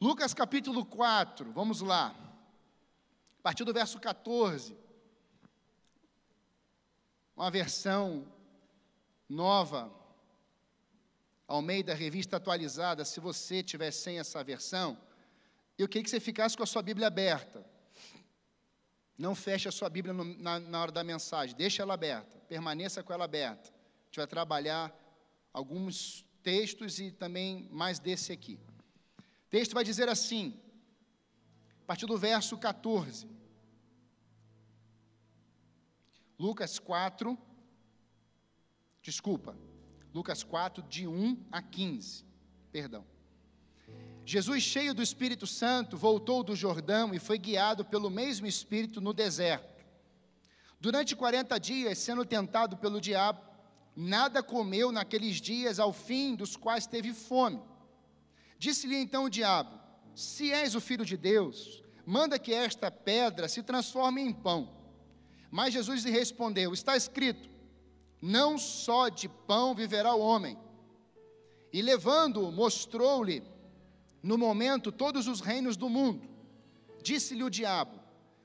[0.00, 2.14] Lucas capítulo 4, vamos lá.
[3.40, 4.76] A partir do verso 14.
[7.36, 8.24] Uma versão
[9.28, 9.92] nova,
[11.48, 14.96] ao meio da revista atualizada, se você tiver sem essa versão,
[15.76, 17.64] eu queria que você ficasse com a sua Bíblia aberta.
[19.16, 23.02] Não feche a sua Bíblia no, na, na hora da mensagem, deixe ela aberta, permaneça
[23.02, 23.68] com ela aberta.
[23.68, 24.96] A gente vai trabalhar
[25.52, 28.60] alguns textos e também mais desse aqui.
[29.48, 30.60] O texto vai dizer assim,
[31.82, 33.26] a partir do verso 14.
[36.38, 37.36] Lucas 4,
[39.00, 39.56] desculpa,
[40.12, 42.26] Lucas 4, de 1 a 15,
[42.70, 43.06] perdão.
[44.26, 49.14] Jesus, cheio do Espírito Santo, voltou do Jordão e foi guiado pelo mesmo Espírito no
[49.14, 49.82] deserto.
[50.78, 53.40] Durante 40 dias, sendo tentado pelo diabo,
[53.96, 57.62] nada comeu naqueles dias, ao fim dos quais teve fome.
[58.58, 59.78] Disse-lhe então o diabo:
[60.14, 64.76] Se és o filho de Deus, manda que esta pedra se transforme em pão.
[65.50, 67.48] Mas Jesus lhe respondeu: Está escrito:
[68.20, 70.58] Não só de pão viverá o homem.
[71.72, 73.42] E levando-o, mostrou-lhe
[74.22, 76.28] no momento todos os reinos do mundo.
[77.02, 77.98] Disse-lhe o diabo: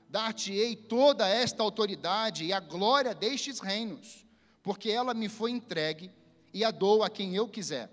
[0.08, 4.24] Dar-te-ei toda esta autoridade e a glória destes reinos,
[4.62, 6.10] porque ela me foi entregue
[6.52, 7.90] e a dou a quem eu quiser.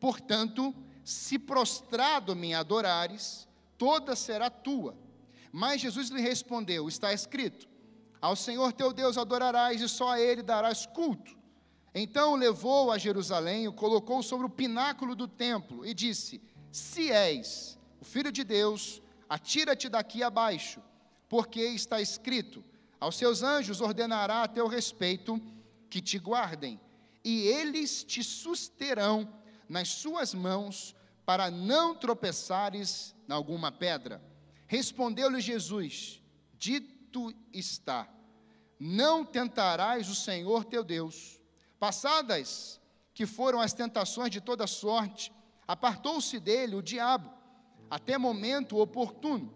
[0.00, 0.74] Portanto,
[1.08, 4.94] se prostrado me adorares, toda será tua.
[5.50, 7.66] Mas Jesus lhe respondeu: Está escrito:
[8.20, 11.38] Ao Senhor teu Deus adorarás e só a ele darás culto.
[11.94, 17.78] Então levou a Jerusalém, o colocou sobre o pináculo do templo e disse: se és
[17.98, 19.00] o filho de Deus,
[19.30, 20.82] atira-te daqui abaixo,
[21.26, 22.62] porque está escrito:
[23.00, 25.40] aos seus anjos ordenará a teu respeito
[25.88, 26.78] que te guardem,
[27.24, 29.26] e eles te susterão
[29.66, 30.94] nas suas mãos,
[31.28, 34.24] para não tropeçares em alguma pedra.
[34.66, 36.22] Respondeu-lhe Jesus:
[36.54, 38.08] Dito está:
[38.80, 41.38] Não tentarás o Senhor teu Deus.
[41.78, 42.80] Passadas
[43.12, 45.30] que foram as tentações de toda sorte,
[45.68, 47.30] Apartou-se dele o diabo,
[47.90, 49.52] até momento oportuno.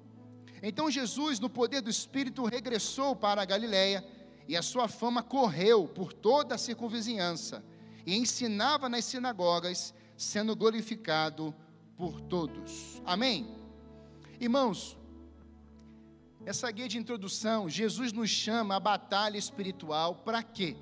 [0.62, 4.06] Então Jesus, no poder do Espírito, regressou para a Galiléia,
[4.47, 7.65] e a sua fama correu por toda a circunvizinhança,
[8.04, 11.54] e ensinava nas sinagogas, sendo glorificado
[12.03, 13.01] por todos.
[13.05, 13.47] Amém?
[14.41, 14.99] Irmãos,
[16.45, 20.77] essa guia de introdução, Jesus nos chama à batalha espiritual para quê?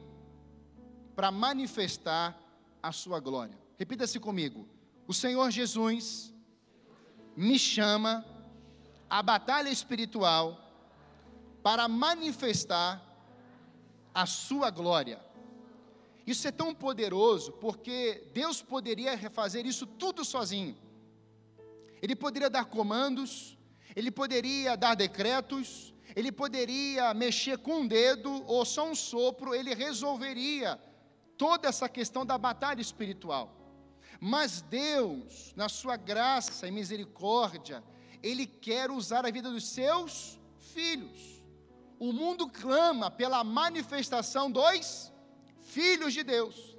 [1.15, 2.41] Para manifestar
[2.83, 3.55] a sua glória.
[3.79, 4.67] Repita-se comigo
[5.07, 6.33] o Senhor Jesus
[7.37, 8.25] me chama
[9.11, 10.59] à batalha espiritual
[11.63, 13.05] para manifestar
[14.15, 15.21] a sua glória.
[16.27, 20.89] Isso é tão poderoso porque Deus poderia fazer isso tudo sozinho.
[22.03, 23.59] Ele poderia dar comandos,
[23.95, 29.75] ele poderia dar decretos, ele poderia mexer com um dedo ou só um sopro, ele
[29.75, 30.81] resolveria
[31.37, 33.57] toda essa questão da batalha espiritual.
[34.21, 37.83] Mas Deus, na sua graça e misericórdia,
[38.23, 41.43] Ele quer usar a vida dos seus filhos.
[41.99, 45.11] O mundo clama pela manifestação dos
[45.61, 46.77] filhos de Deus.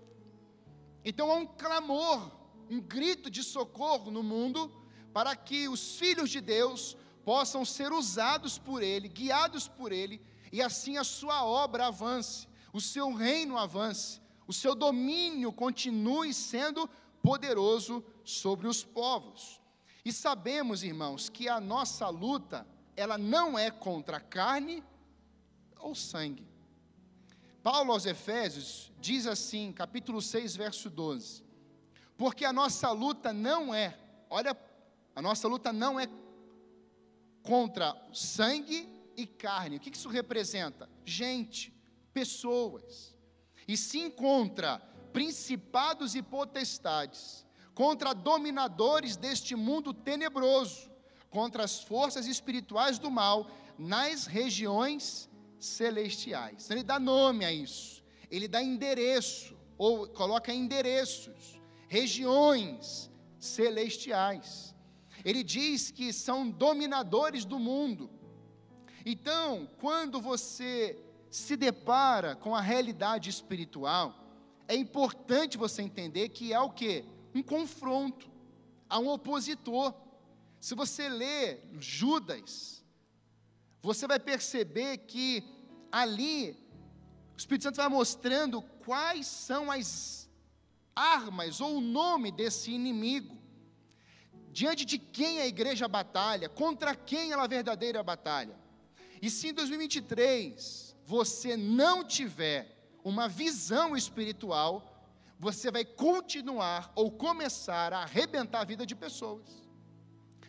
[1.03, 2.31] Então há um clamor,
[2.69, 4.71] um grito de socorro no mundo
[5.13, 10.61] para que os filhos de Deus possam ser usados por Ele, guiados por Ele, e
[10.61, 16.89] assim a sua obra avance, o seu reino avance, o seu domínio continue sendo
[17.21, 19.61] poderoso sobre os povos.
[20.03, 24.83] E sabemos, irmãos, que a nossa luta, ela não é contra carne
[25.79, 26.47] ou sangue.
[27.61, 31.43] Paulo aos Efésios diz assim, capítulo 6, verso 12:
[32.17, 33.97] Porque a nossa luta não é,
[34.29, 34.55] olha,
[35.15, 36.07] a nossa luta não é
[37.43, 39.77] contra sangue e carne.
[39.77, 40.89] O que isso representa?
[41.05, 41.73] Gente,
[42.13, 43.15] pessoas.
[43.67, 44.79] E sim contra
[45.11, 50.89] principados e potestades, contra dominadores deste mundo tenebroso,
[51.29, 55.29] contra as forças espirituais do mal nas regiões
[55.59, 56.69] celestiais.
[56.69, 64.70] Ele dá nome a isso, ele dá endereço, ou coloca endereços, regiões celestiais.
[65.23, 68.09] Ele diz que são dominadores do mundo.
[69.05, 70.97] Então, quando você
[71.29, 74.15] se depara com a realidade espiritual,
[74.67, 77.05] é importante você entender que há o que?
[77.33, 78.29] Um confronto,
[78.89, 79.93] há um opositor.
[80.59, 82.83] Se você lê Judas,
[83.81, 85.43] você vai perceber que
[85.91, 86.51] ali
[87.33, 90.29] o Espírito Santo vai mostrando quais são as
[90.95, 93.40] armas ou o nome desse inimigo.
[94.51, 98.55] Diante de quem a igreja batalha, contra quem ela verdadeira batalha.
[99.21, 104.87] E se em 2023 você não tiver uma visão espiritual,
[105.39, 109.49] você vai continuar ou começar a arrebentar a vida de pessoas.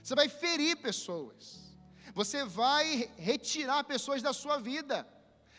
[0.02, 1.74] Você vai ferir pessoas.
[2.14, 5.06] Você vai retirar pessoas da sua vida.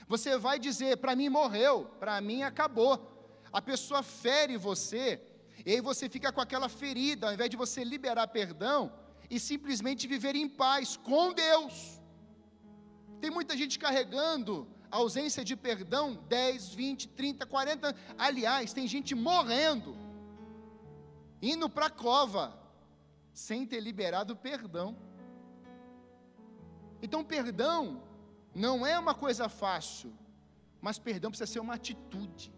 [0.07, 3.11] Você vai dizer: para mim morreu, para mim acabou.
[3.51, 5.21] A pessoa fere você,
[5.65, 8.91] e aí você fica com aquela ferida, ao invés de você liberar perdão
[9.29, 12.01] e simplesmente viver em paz com Deus.
[13.21, 17.95] Tem muita gente carregando ausência de perdão 10, 20, 30, 40.
[18.17, 19.95] Aliás, tem gente morrendo,
[21.41, 22.59] indo para a cova,
[23.33, 24.97] sem ter liberado perdão.
[27.01, 28.03] Então, perdão
[28.53, 30.13] não é uma coisa fácil,
[30.79, 32.53] mas perdão precisa ser uma atitude.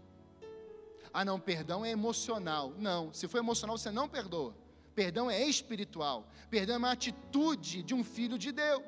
[1.17, 2.73] Ah, não, perdão é emocional.
[2.77, 4.53] Não, se for emocional, você não perdoa.
[4.93, 6.27] Perdão é espiritual.
[6.49, 8.83] Perdão é uma atitude de um filho de Deus.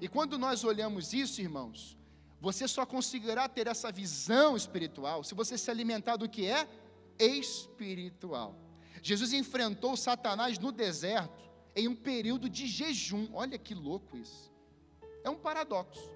[0.00, 1.96] E quando nós olhamos isso, irmãos,
[2.40, 6.68] você só conseguirá ter essa visão espiritual se você se alimentar do que é
[7.20, 8.58] espiritual.
[9.00, 13.28] Jesus enfrentou Satanás no deserto em um período de jejum.
[13.32, 14.50] Olha que louco isso.
[15.22, 16.10] É um paradoxo.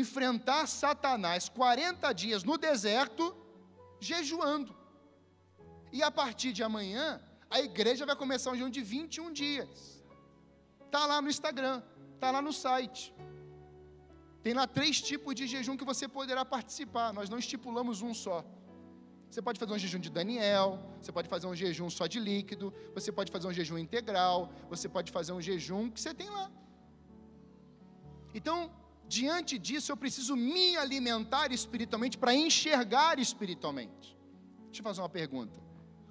[0.00, 3.24] Enfrentar Satanás 40 dias no deserto,
[4.10, 4.72] jejuando.
[5.96, 7.06] E a partir de amanhã,
[7.56, 10.02] a igreja vai começar um jejum de 21 dias.
[10.86, 11.76] Está lá no Instagram,
[12.14, 13.02] está lá no site.
[14.44, 17.08] Tem lá três tipos de jejum que você poderá participar.
[17.18, 18.38] Nós não estipulamos um só.
[19.28, 20.68] Você pode fazer um jejum de Daniel,
[21.00, 22.66] você pode fazer um jejum só de líquido,
[22.96, 26.50] você pode fazer um jejum integral, você pode fazer um jejum que você tem lá.
[28.38, 28.58] Então,
[29.08, 34.16] diante disso, eu preciso me alimentar espiritualmente para enxergar espiritualmente.
[34.66, 35.60] Deixa eu fazer uma pergunta.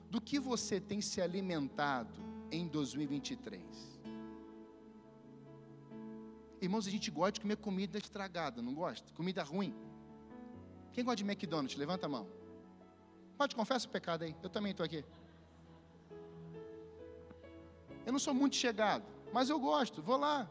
[0.09, 2.19] Do que você tem se alimentado
[2.51, 3.61] em 2023?
[6.61, 9.11] Irmãos, a gente gosta de comer comida estragada, não gosta?
[9.13, 9.73] Comida ruim.
[10.93, 11.75] Quem gosta de McDonald's?
[11.75, 12.27] Levanta a mão.
[13.37, 14.35] Pode, confessa o pecado aí.
[14.43, 15.03] Eu também estou aqui.
[18.05, 19.03] Eu não sou muito chegado,
[19.33, 20.47] mas eu gosto, vou lá.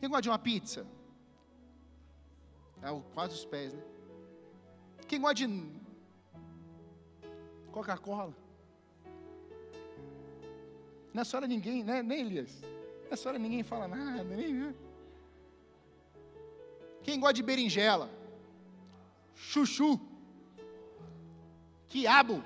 [0.00, 0.86] Quem gosta de uma pizza?
[2.82, 3.82] É quase os pés, né?
[5.06, 5.46] Quem gosta de
[7.70, 8.34] Coca-Cola?
[11.12, 12.02] Nessa hora ninguém, né?
[12.02, 12.62] Nem Elias.
[13.10, 14.74] Essa hora ninguém fala nada, nem.
[17.02, 18.08] Quem gosta de berinjela?
[19.34, 20.00] Chuchu.
[21.88, 22.42] Quiabo.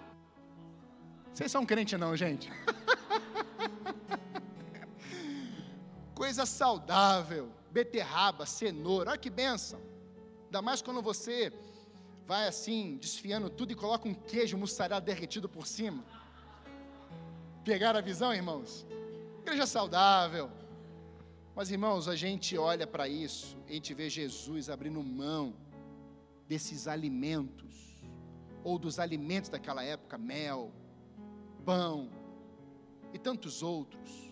[1.33, 2.51] Vocês são crente não, gente?
[6.15, 9.81] Coisa saudável, beterraba, cenoura, olha que benção.
[10.45, 11.53] Ainda mais quando você
[12.27, 16.05] vai assim, desfiando tudo e coloca um queijo mussarela derretido por cima.
[17.65, 18.87] Pegaram a visão, irmãos?
[19.41, 20.51] Igreja saudável.
[21.55, 25.55] Mas irmãos, a gente olha para isso, a gente vê Jesus abrindo mão
[26.49, 28.03] desses alimentos,
[28.63, 30.73] ou dos alimentos daquela época, mel,
[31.65, 32.11] pão
[33.13, 34.24] e tantos outros.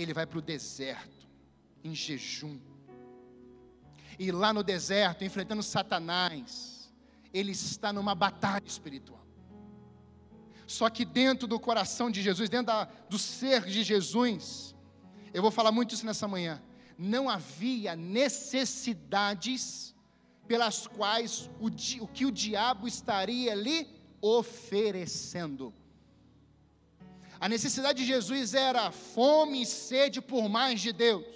[0.00, 1.28] Ele vai para o deserto,
[1.82, 2.58] em jejum.
[4.18, 6.92] E lá no deserto, enfrentando Satanás,
[7.32, 9.24] ele está numa batalha espiritual.
[10.66, 14.74] Só que dentro do coração de Jesus, dentro da, do ser de Jesus,
[15.32, 16.62] eu vou falar muito isso nessa manhã.
[16.98, 19.94] Não havia necessidades
[20.46, 21.66] pelas quais o,
[22.02, 23.86] o que o diabo estaria lhe
[24.20, 25.72] oferecendo.
[27.40, 31.26] A necessidade de Jesus era fome e sede por mais de Deus.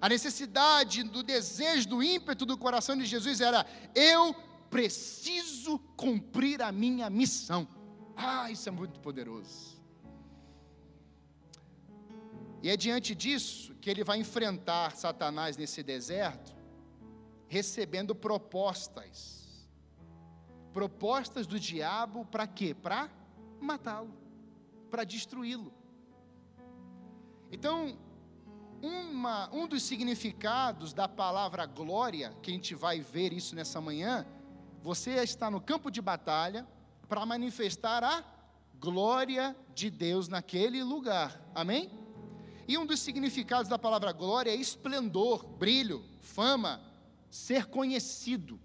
[0.00, 4.34] A necessidade do desejo, do ímpeto do coração de Jesus era: eu
[4.68, 7.66] preciso cumprir a minha missão.
[8.16, 9.82] Ah, isso é muito poderoso.
[12.62, 16.54] E é diante disso que ele vai enfrentar Satanás nesse deserto,
[17.46, 19.68] recebendo propostas.
[20.72, 22.74] Propostas do diabo para quê?
[22.74, 23.10] Para
[23.60, 24.12] matá-lo,
[24.94, 25.74] para destruí-lo.
[27.50, 27.98] Então,
[28.80, 34.24] uma, um dos significados da palavra glória, que a gente vai ver isso nessa manhã,
[34.84, 36.64] você está no campo de batalha,
[37.08, 38.22] para manifestar a
[38.78, 41.42] glória de Deus naquele lugar.
[41.52, 41.90] Amém?
[42.68, 46.80] E um dos significados da palavra glória é esplendor, brilho, fama,
[47.28, 48.60] ser conhecido.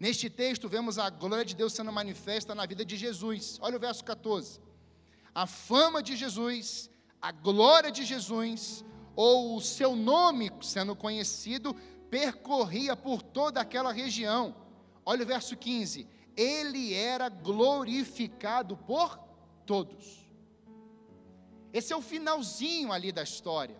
[0.00, 3.58] Neste texto, vemos a glória de Deus sendo manifesta na vida de Jesus.
[3.60, 4.63] Olha o verso 14.
[5.34, 8.84] A fama de Jesus, a glória de Jesus,
[9.16, 11.74] ou o seu nome sendo conhecido,
[12.08, 14.54] percorria por toda aquela região.
[15.04, 19.18] Olha o verso 15 ele era glorificado por
[19.64, 20.28] todos.
[21.72, 23.76] Esse é o finalzinho ali da história,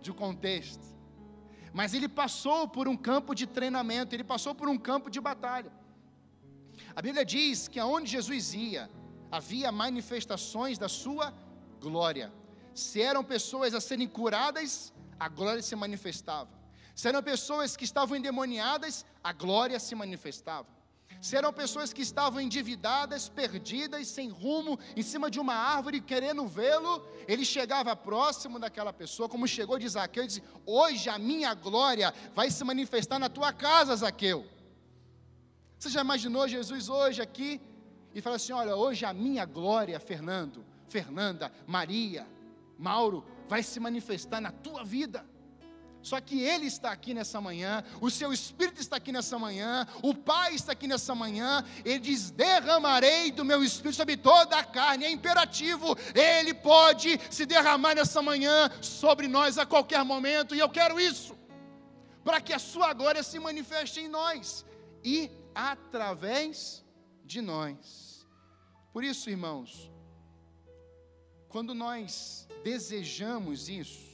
[0.00, 0.82] de contexto.
[1.72, 5.72] Mas ele passou por um campo de treinamento, ele passou por um campo de batalha.
[6.94, 8.90] A Bíblia diz que aonde Jesus ia,
[9.32, 11.32] havia manifestações da sua
[11.80, 12.30] glória.
[12.74, 16.50] Se eram pessoas a serem curadas, a glória se manifestava.
[16.94, 20.68] Se eram pessoas que estavam endemoniadas, a glória se manifestava.
[21.20, 26.46] Se eram pessoas que estavam endividadas, perdidas, sem rumo, em cima de uma árvore, querendo
[26.46, 31.54] vê-lo, ele chegava próximo daquela pessoa, como chegou de Zaqueu, e disse: Hoje a minha
[31.54, 34.46] glória vai se manifestar na tua casa, Zaqueu.
[35.78, 37.60] Você já imaginou Jesus hoje aqui
[38.14, 42.26] e fala assim: Olha, hoje a minha glória, Fernando, Fernanda, Maria,
[42.78, 45.24] Mauro, vai se manifestar na tua vida.
[46.02, 50.12] Só que Ele está aqui nessa manhã, o seu Espírito está aqui nessa manhã, o
[50.12, 51.64] Pai está aqui nessa manhã.
[51.84, 55.04] Ele diz: derramarei do meu Espírito sobre toda a carne.
[55.04, 60.68] É imperativo, Ele pode se derramar nessa manhã sobre nós a qualquer momento, e eu
[60.68, 61.38] quero isso,
[62.24, 64.66] para que a Sua glória se manifeste em nós
[65.04, 66.81] e através
[67.32, 68.26] de nós.
[68.92, 69.90] Por isso, irmãos,
[71.48, 74.12] quando nós desejamos isso,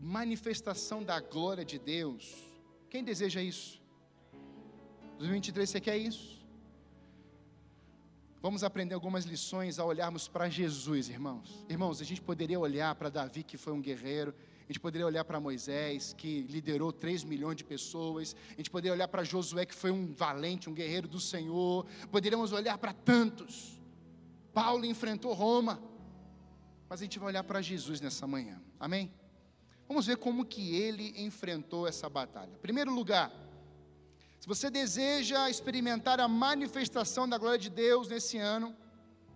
[0.00, 2.34] manifestação da glória de Deus.
[2.88, 3.80] Quem deseja isso?
[5.18, 6.40] 2023 você quer isso?
[8.40, 11.64] Vamos aprender algumas lições ao olharmos para Jesus, irmãos.
[11.68, 14.34] Irmãos, a gente poderia olhar para Davi, que foi um guerreiro,
[14.70, 18.92] a gente poderia olhar para Moisés, que liderou 3 milhões de pessoas, a gente poderia
[18.92, 23.82] olhar para Josué, que foi um valente, um guerreiro do Senhor, poderíamos olhar para tantos.
[24.54, 25.82] Paulo enfrentou Roma,
[26.88, 29.12] mas a gente vai olhar para Jesus nessa manhã, amém?
[29.88, 32.56] Vamos ver como que ele enfrentou essa batalha.
[32.62, 33.32] Primeiro lugar,
[34.38, 38.72] se você deseja experimentar a manifestação da glória de Deus nesse ano,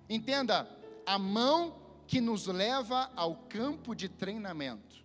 [0.08, 0.70] entenda,
[1.04, 1.74] a mão
[2.06, 5.02] que nos leva ao campo de treinamento.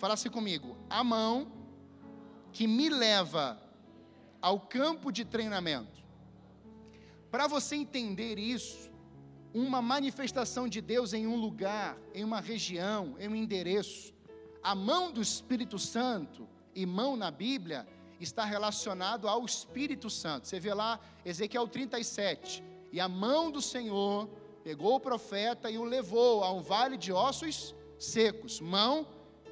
[0.00, 1.52] Fala assim comigo, a mão
[2.54, 3.60] que me leva
[4.40, 6.00] ao campo de treinamento.
[7.30, 8.90] Para você entender isso,
[9.52, 14.14] uma manifestação de Deus em um lugar, em uma região, em um endereço,
[14.62, 17.86] a mão do Espírito Santo e mão na Bíblia
[18.18, 20.48] está relacionado ao Espírito Santo.
[20.48, 24.30] Você vê lá Ezequiel 37, e a mão do Senhor
[24.64, 28.62] pegou o profeta e o levou a um vale de ossos secos.
[28.62, 29.06] Mão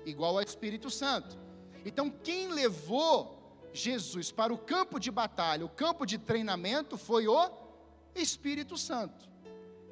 [0.08, 1.38] igual ao Espírito Santo.
[1.84, 3.38] Então, quem levou
[3.72, 7.50] Jesus para o campo de batalha, o campo de treinamento, foi o
[8.14, 9.28] Espírito Santo.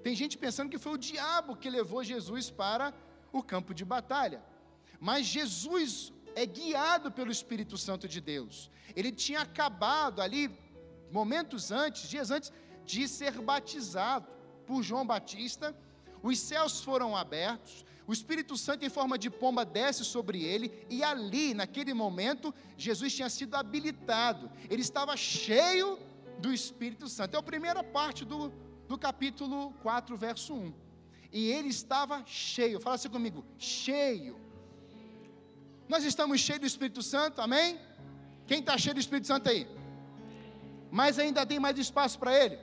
[0.02, 2.94] Tem gente pensando que foi o diabo que levou Jesus para
[3.32, 4.42] o campo de batalha.
[5.00, 8.70] Mas Jesus é guiado pelo Espírito Santo de Deus.
[8.94, 10.50] Ele tinha acabado ali,
[11.10, 12.52] momentos antes, dias antes,
[12.84, 14.28] de ser batizado
[14.66, 15.74] por João Batista.
[16.22, 21.02] Os céus foram abertos, o Espírito Santo, em forma de pomba, desce sobre ele, e
[21.02, 25.98] ali, naquele momento, Jesus tinha sido habilitado, ele estava cheio
[26.38, 27.34] do Espírito Santo.
[27.34, 28.52] É a primeira parte do,
[28.86, 30.72] do capítulo 4, verso 1.
[31.32, 34.46] E ele estava cheio, fala assim comigo: cheio
[35.88, 37.78] nós estamos cheios do Espírito Santo, amém?
[38.46, 39.66] Quem está cheio do Espírito Santo aí?
[40.90, 42.58] Mas ainda tem mais espaço para ele?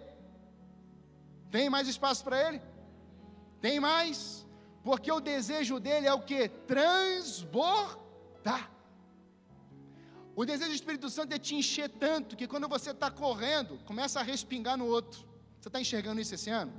[1.49, 2.61] Tem mais espaço para ele?
[3.61, 4.42] Tem mais?
[4.83, 6.47] Porque o desejo dele é o que?
[6.47, 8.03] Transbordar.
[10.35, 14.19] O desejo do Espírito Santo é te encher tanto que quando você está correndo, começa
[14.19, 15.25] a respingar no outro.
[15.59, 16.73] Você está enxergando isso esse ano?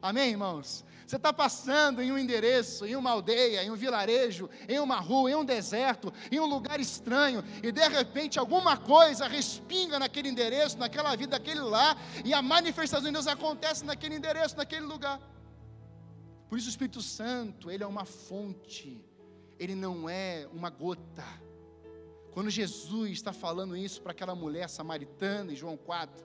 [0.00, 0.84] Amém, irmãos?
[1.06, 5.30] Você está passando em um endereço, em uma aldeia, em um vilarejo, em uma rua,
[5.30, 10.78] em um deserto, em um lugar estranho, e de repente alguma coisa respinga naquele endereço,
[10.78, 15.20] naquela vida, naquele lá, e a manifestação de Deus acontece naquele endereço, naquele lugar.
[16.54, 19.04] Por isso o Espírito Santo, ele é uma fonte,
[19.58, 21.26] ele não é uma gota.
[22.30, 26.24] Quando Jesus está falando isso para aquela mulher samaritana em João 4,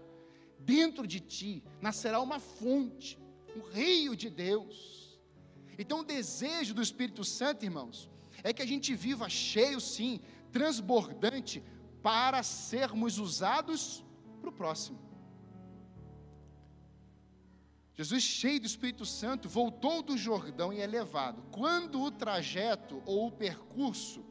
[0.60, 3.18] dentro de ti nascerá uma fonte
[3.56, 5.20] um rio de Deus.
[5.80, 8.08] Então, o desejo do Espírito Santo, irmãos,
[8.44, 10.22] é que a gente viva cheio, sim,
[10.52, 11.64] transbordante,
[12.04, 14.06] para sermos usados
[14.40, 15.09] para o próximo.
[18.00, 21.44] Jesus, cheio do Espírito Santo, voltou do Jordão e é levado.
[21.52, 24.24] Quando o trajeto ou o percurso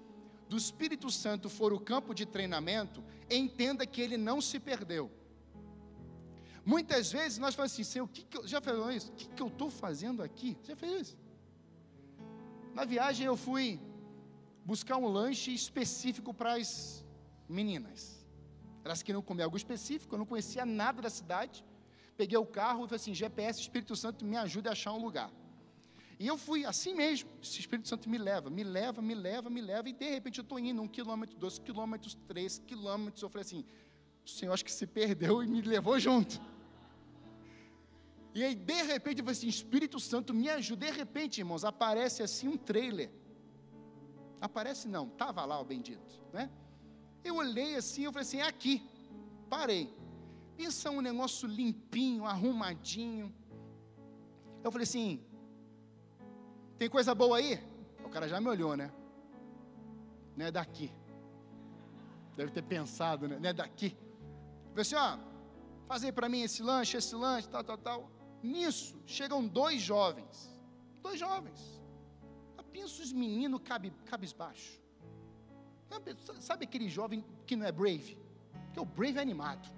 [0.48, 5.10] do Espírito Santo for o campo de treinamento, entenda que ele não se perdeu.
[6.64, 9.12] Muitas vezes nós falamos assim, Senhor, o que, que eu, já falou isso?
[9.12, 10.56] O que, que eu estou fazendo aqui?
[10.62, 11.18] Já fez isso?
[12.72, 13.78] Na viagem eu fui
[14.64, 17.04] buscar um lanche específico para as
[17.46, 18.26] meninas.
[18.82, 21.62] Elas queriam comer algo específico, eu não conhecia nada da cidade.
[22.20, 25.30] Peguei o carro e falei assim: GPS, Espírito Santo, me ajuda a achar um lugar.
[26.18, 27.30] E eu fui assim mesmo.
[27.40, 29.88] Esse Espírito Santo me leva, me leva, me leva, me leva.
[29.88, 33.22] E de repente eu estou indo um quilômetro, dois quilômetros, três quilômetros.
[33.22, 33.64] Eu falei assim:
[34.26, 36.40] o Senhor acho que se perdeu e me levou junto.
[38.34, 40.86] E aí, de repente, eu falei assim: Espírito Santo, me ajuda.
[40.86, 43.10] De repente, irmãos, aparece assim um trailer.
[44.40, 46.50] Aparece não, estava lá o bendito, né?
[47.22, 48.76] Eu olhei assim, eu falei assim: é aqui.
[49.48, 49.97] Parei.
[50.58, 53.32] Pensa um negócio limpinho, arrumadinho.
[54.64, 55.24] Eu falei assim:
[56.76, 57.52] tem coisa boa aí?
[58.04, 58.90] O cara já me olhou, né?
[60.36, 60.90] Não é daqui.
[62.36, 63.38] Deve ter pensado, né?
[63.38, 63.96] Não é daqui.
[64.66, 65.18] Eu falei assim: ó,
[65.86, 68.10] fazer para mim esse lanche, esse lanche, tal, tal, tal.
[68.42, 70.36] Nisso, chegam dois jovens.
[71.00, 71.78] Dois jovens.
[72.72, 74.80] Pensa os meninos cabe, cabisbaixo.
[76.40, 78.18] Sabe aquele jovem que não é brave?
[78.66, 79.77] Porque o brave é animado.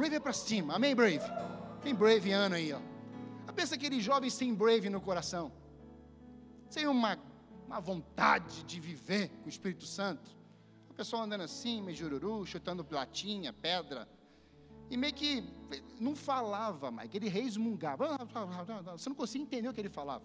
[0.00, 0.76] Brave é para cima.
[0.76, 1.20] Amém, brave?
[1.82, 2.80] Tem brave ano aí, ó.
[3.52, 5.52] Pensa aquele jovem sem brave no coração.
[6.70, 7.18] Sem uma,
[7.66, 10.34] uma vontade de viver com o Espírito Santo.
[10.88, 14.08] O pessoal andando assim, meio jururu, chutando platinha, pedra.
[14.90, 15.44] E meio que
[16.00, 18.16] não falava mais, ele resmungava.
[18.92, 20.24] Você não conseguia entender o que ele falava.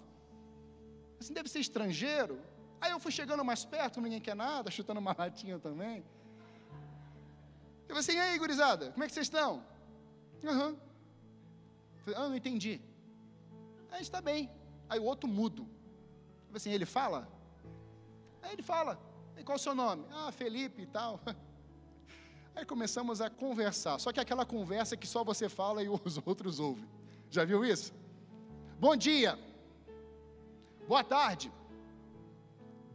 [1.20, 2.39] Assim, deve ser estrangeiro.
[2.79, 6.01] Aí eu fui chegando mais perto, ninguém quer nada, chutando uma latinha também.
[7.88, 9.63] Eu falei assim, e aí, gurizada, como é que vocês estão?
[10.44, 10.70] Aham.
[10.70, 10.77] Uhum.
[12.15, 12.82] Ah, não entendi.
[13.92, 14.51] Aí está bem.
[14.89, 15.63] Aí o outro mudo.
[15.63, 17.27] Eu falei assim, ele fala?
[18.42, 19.00] Aí ele fala.
[19.38, 20.06] E qual é o seu nome?
[20.12, 21.20] Ah, Felipe e tal.
[22.56, 24.00] Aí começamos a conversar.
[24.00, 26.88] Só que aquela conversa que só você fala e os outros ouvem.
[27.30, 27.94] Já viu isso?
[28.80, 29.38] Bom dia.
[30.88, 31.51] Boa tarde.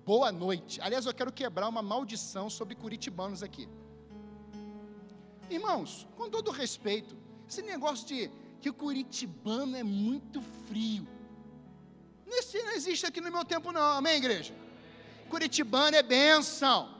[0.04, 0.80] Boa noite.
[0.80, 3.68] Aliás, eu quero quebrar uma maldição sobre curitibanos aqui.
[5.50, 7.16] Irmãos, com todo respeito,
[7.48, 8.30] esse negócio de
[8.60, 11.06] que o curitibano é muito frio.
[12.26, 13.82] Isso não existe aqui no meu tempo, não.
[13.82, 14.54] Amém, igreja?
[15.28, 16.94] Curitibano é bênção.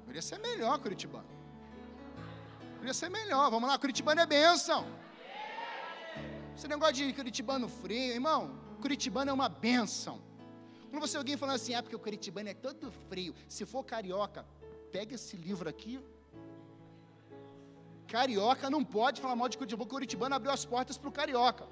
[0.00, 1.28] Poderia ser melhor, Curitibano.
[2.74, 3.50] Poderia ser melhor.
[3.50, 4.86] Vamos lá, Curitibano é bênção.
[6.56, 10.20] Esse negócio de Curitibano frio, irmão, Curitibano é uma bênção.
[10.90, 13.34] Quando você alguém falando assim, ah, porque o Curitibano é todo frio.
[13.48, 14.44] Se for carioca,
[14.90, 16.00] pega esse livro aqui.
[18.14, 19.90] Carioca não pode falar mal de Curitibano.
[19.90, 21.66] Curitibano abriu as portas para o carioca.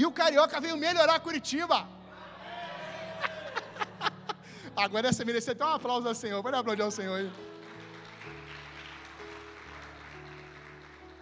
[0.00, 1.78] E o carioca veio melhorar Curitiba.
[4.84, 6.42] Agora essa merecia até um aplauso ao Senhor.
[6.42, 7.30] Pode aplaudir ao Senhor aí.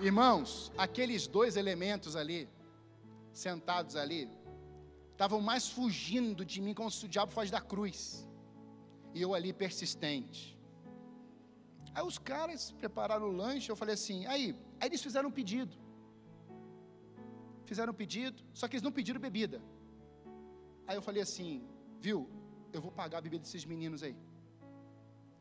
[0.01, 2.49] Irmãos, aqueles dois elementos ali,
[3.33, 4.31] sentados ali,
[5.11, 8.27] estavam mais fugindo de mim como se o diabo foge da cruz.
[9.13, 10.60] E eu ali persistente.
[11.95, 15.77] Aí os caras prepararam o lanche, eu falei assim, aí, aí eles fizeram um pedido.
[17.65, 19.61] Fizeram um pedido, só que eles não pediram bebida.
[20.87, 21.63] Aí eu falei assim,
[22.01, 22.29] viu,
[22.73, 24.17] eu vou pagar a bebida desses meninos aí.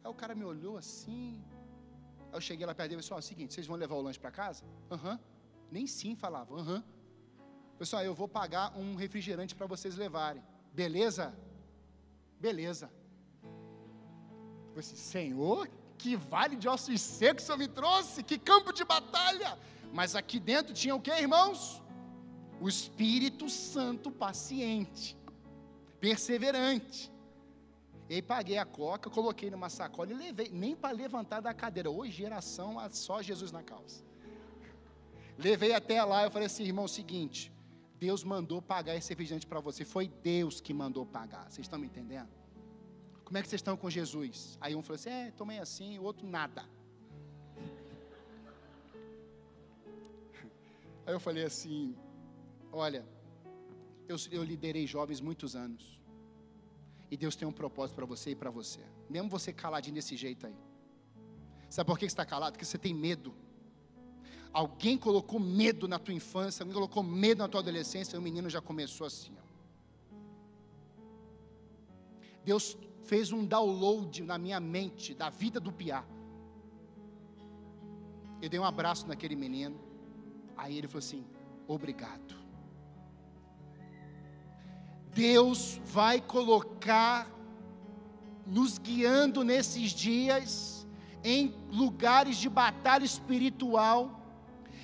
[0.03, 1.43] Aí o cara me olhou assim.
[2.31, 3.95] Aí eu cheguei lá perto dele e disse: Ó, é o seguinte, vocês vão levar
[3.95, 4.63] o lanche para casa?
[4.91, 5.13] Aham.
[5.13, 5.19] Uhum.
[5.71, 6.75] Nem sim falava, aham.
[6.75, 6.83] Uhum.
[7.77, 10.43] Pessoal, eu vou pagar um refrigerante para vocês levarem.
[10.73, 11.33] Beleza?
[12.39, 12.91] Beleza.
[14.75, 19.51] Eu disse, Senhor, que vale de ossos secos Senhor me trouxe, que campo de batalha.
[19.93, 21.81] Mas aqui dentro tinha o que, irmãos?
[22.61, 25.17] O Espírito Santo paciente,
[25.99, 27.11] perseverante.
[28.09, 31.91] E paguei a coca, coloquei numa sacola e levei, nem para levantar da cadeira.
[31.91, 34.03] Hoje, geração, só Jesus na calça.
[35.37, 37.51] Levei até lá, eu falei assim, irmão, é seguinte,
[37.99, 39.85] Deus mandou pagar esse refrigerante para você.
[39.85, 41.43] Foi Deus que mandou pagar.
[41.49, 42.38] Vocês estão me entendendo?
[43.29, 44.57] Como é que vocês estão com Jesus?
[44.59, 46.65] Aí um falou assim, é, tomei assim, o outro nada.
[51.05, 51.95] Aí eu falei assim,
[52.71, 53.05] olha,
[54.07, 56.01] eu, eu liderei jovens muitos anos.
[57.11, 58.79] E Deus tem um propósito para você e para você.
[59.07, 60.57] Mesmo você caladinho desse jeito aí.
[61.69, 62.53] Sabe por que você está calado?
[62.53, 63.31] Porque você tem medo.
[64.51, 68.49] Alguém colocou medo na tua infância, alguém colocou medo na tua adolescência, e o menino
[68.49, 69.37] já começou assim.
[69.37, 69.41] Ó.
[72.43, 72.75] Deus
[73.09, 76.03] fez um download na minha mente da vida do Piá.
[78.39, 79.79] Eu dei um abraço naquele menino.
[80.55, 81.25] Aí ele falou assim:
[81.67, 82.35] Obrigado.
[85.11, 87.27] Deus vai colocar
[88.45, 90.87] nos guiando nesses dias
[91.23, 94.21] em lugares de batalha espiritual,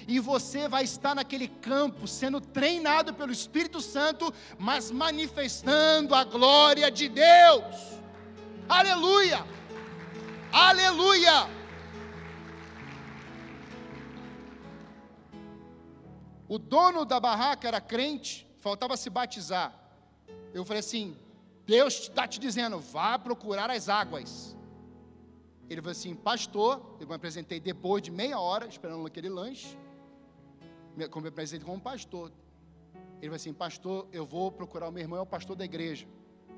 [0.07, 6.89] e você vai estar naquele campo sendo treinado pelo Espírito Santo, mas manifestando a glória
[6.89, 7.84] de Deus.
[8.67, 9.45] Aleluia!
[10.51, 11.47] Aleluia!
[16.47, 19.73] O dono da barraca era crente, faltava se batizar.
[20.53, 21.15] Eu falei assim:
[21.65, 24.55] Deus está te dizendo, vá procurar as águas.
[25.69, 29.75] Ele falou assim, pastor, eu me apresentei depois de meia hora, esperando aquele lanche.
[30.95, 32.31] Me, me apresentei como pastor.
[33.17, 36.07] Ele falou assim, pastor, eu vou procurar o meu irmão, é o pastor da igreja.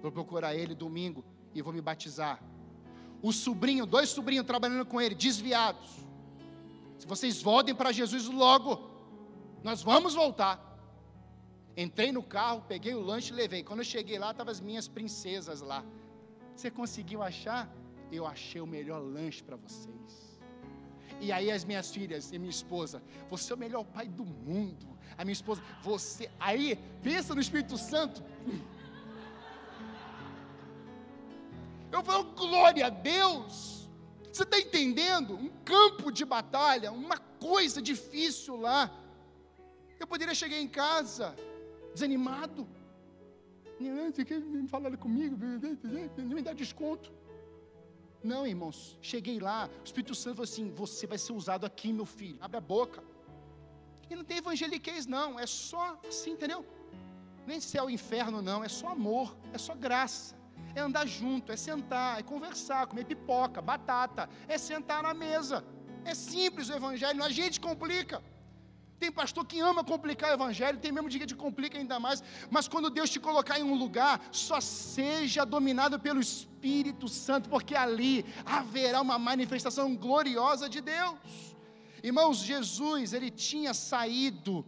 [0.02, 2.42] Vou procurar ele domingo e vou me batizar.
[3.22, 5.90] O sobrinho, dois sobrinhos trabalhando com ele, desviados.
[6.98, 8.90] Se vocês voltem para Jesus logo,
[9.64, 10.64] nós vamos voltar.
[11.76, 13.64] Entrei no carro, peguei o lanche e levei.
[13.64, 15.84] Quando eu cheguei lá, estavam as minhas princesas lá.
[16.56, 17.72] Você conseguiu achar?
[18.12, 20.40] Eu achei o melhor lanche para vocês.
[21.20, 24.88] E aí as minhas filhas e minha esposa, você é o melhor pai do mundo.
[25.18, 26.30] A minha esposa, você.
[26.40, 28.24] Aí, pensa no Espírito Santo.
[31.92, 33.90] Eu falo, glória a Deus.
[34.32, 35.36] Você está entendendo?
[35.36, 38.92] Um campo de batalha, uma coisa difícil lá.
[40.00, 41.36] Eu poderia chegar em casa
[41.94, 42.68] desanimado.
[43.80, 45.38] Você quer falar comigo?
[46.18, 47.12] Me dá desconto.
[48.24, 52.06] Não, irmãos, cheguei lá, o Espírito Santo falou assim: você vai ser usado aqui, meu
[52.06, 53.04] filho, abre a boca.
[54.10, 56.66] E não tem evangeliquez, não, é só assim, entendeu?
[57.46, 60.36] Nem céu e inferno, não, é só amor, é só graça,
[60.76, 65.64] é andar junto, é sentar, é conversar, comer pipoca, batata, é sentar na mesa.
[66.06, 68.22] É simples o evangelho, a gente complica.
[69.00, 72.68] Tem pastor que ama complicar o evangelho, tem mesmo dia que complica ainda mais, mas
[72.68, 78.26] quando Deus te colocar em um lugar, só seja dominado pelo Espírito Santo, porque ali
[78.44, 81.56] haverá uma manifestação gloriosa de Deus.
[82.02, 84.66] Irmãos, Jesus, ele tinha saído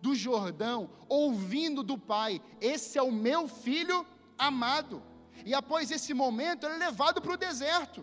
[0.00, 4.06] do Jordão, ouvindo do Pai: Esse é o meu filho
[4.38, 5.02] amado.
[5.48, 8.00] E após esse momento, ele é levado para o deserto.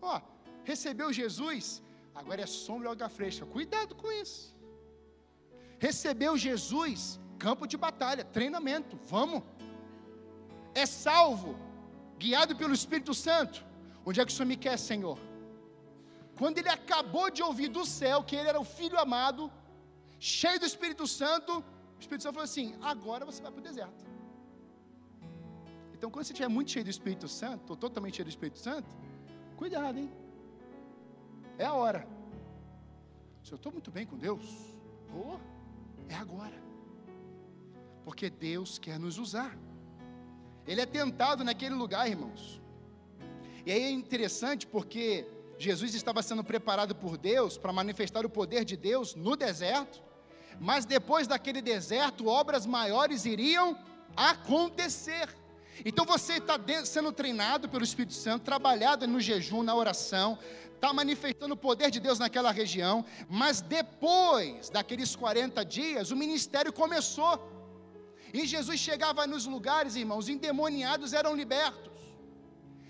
[0.00, 0.14] Ó,
[0.70, 1.66] recebeu Jesus,
[2.20, 3.44] agora é sombra e alga fresca.
[3.56, 4.44] Cuidado com isso
[5.86, 7.00] recebeu Jesus,
[7.44, 9.42] campo de batalha, treinamento, vamos.
[10.82, 11.52] É salvo,
[12.22, 13.58] guiado pelo Espírito Santo.
[14.06, 15.18] Onde é que o Senhor me quer, Senhor?
[16.38, 19.50] Quando ele acabou de ouvir do céu que ele era o filho amado,
[20.18, 21.52] cheio do Espírito Santo,
[21.96, 24.04] o Espírito Santo falou assim: agora você vai para o deserto.
[26.00, 28.88] Então, quando você estiver muito cheio do Espírito Santo, ou totalmente cheio do Espírito Santo,
[29.54, 30.10] cuidado, hein?
[31.58, 32.08] É a hora.
[33.44, 34.42] Se eu estou muito bem com Deus,
[35.14, 35.36] oh,
[36.08, 36.58] é agora.
[38.02, 39.54] Porque Deus quer nos usar.
[40.66, 42.62] Ele é tentado naquele lugar, irmãos.
[43.66, 48.64] E aí é interessante porque Jesus estava sendo preparado por Deus para manifestar o poder
[48.64, 50.02] de Deus no deserto,
[50.58, 53.78] mas depois daquele deserto, obras maiores iriam
[54.16, 55.38] acontecer.
[55.84, 60.38] Então você está sendo treinado pelo Espírito Santo, trabalhado no jejum, na oração,
[60.74, 66.72] está manifestando o poder de Deus naquela região, mas depois daqueles 40 dias, o ministério
[66.72, 67.48] começou.
[68.32, 71.90] E Jesus chegava nos lugares, irmãos, endemoniados eram libertos.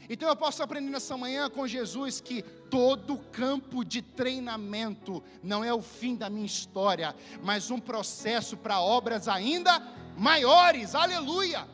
[0.09, 5.73] Então eu posso aprender nessa manhã com Jesus que todo campo de treinamento não é
[5.73, 9.81] o fim da minha história, mas um processo para obras ainda
[10.17, 10.97] maiores.
[10.97, 11.67] Aleluia!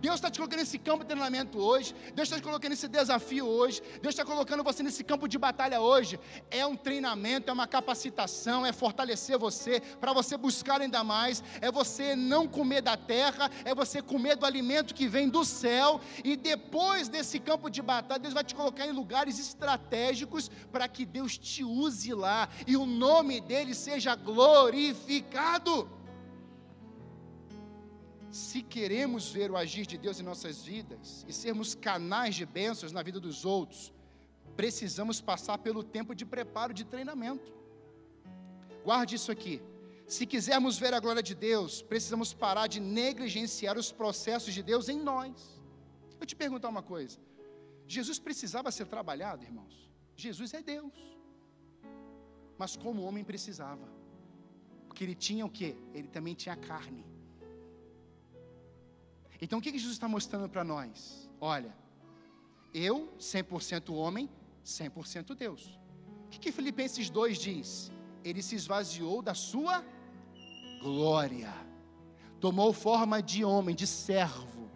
[0.00, 1.94] Deus está te colocando nesse campo de treinamento hoje.
[2.14, 3.82] Deus está te colocando nesse desafio hoje.
[4.00, 6.18] Deus está colocando você nesse campo de batalha hoje.
[6.50, 11.44] É um treinamento, é uma capacitação, é fortalecer você, para você buscar ainda mais.
[11.60, 16.00] É você não comer da terra, é você comer do alimento que vem do céu.
[16.24, 21.04] E depois desse campo de batalha, Deus vai te colocar em lugares estratégicos para que
[21.04, 25.99] Deus te use lá e o nome dele seja glorificado.
[28.30, 32.92] Se queremos ver o agir de Deus em nossas vidas e sermos canais de bênçãos
[32.92, 33.92] na vida dos outros,
[34.56, 37.52] precisamos passar pelo tempo de preparo, de treinamento.
[38.84, 39.60] Guarde isso aqui.
[40.06, 44.88] Se quisermos ver a glória de Deus, precisamos parar de negligenciar os processos de Deus
[44.88, 45.60] em nós.
[46.20, 47.18] Eu te perguntar uma coisa:
[47.86, 49.90] Jesus precisava ser trabalhado, irmãos?
[50.16, 50.92] Jesus é Deus.
[52.56, 53.88] Mas como homem precisava.
[54.86, 55.76] Porque ele tinha o quê?
[55.94, 57.04] Ele também tinha carne.
[59.40, 61.28] Então o que Jesus está mostrando para nós?
[61.40, 61.74] Olha,
[62.72, 64.28] eu, 100% homem,
[64.64, 65.78] 100% Deus.
[66.26, 67.90] O que, que Filipenses 2 diz?
[68.22, 69.84] Ele se esvaziou da sua
[70.80, 71.52] glória,
[72.38, 74.70] tomou forma de homem, de servo.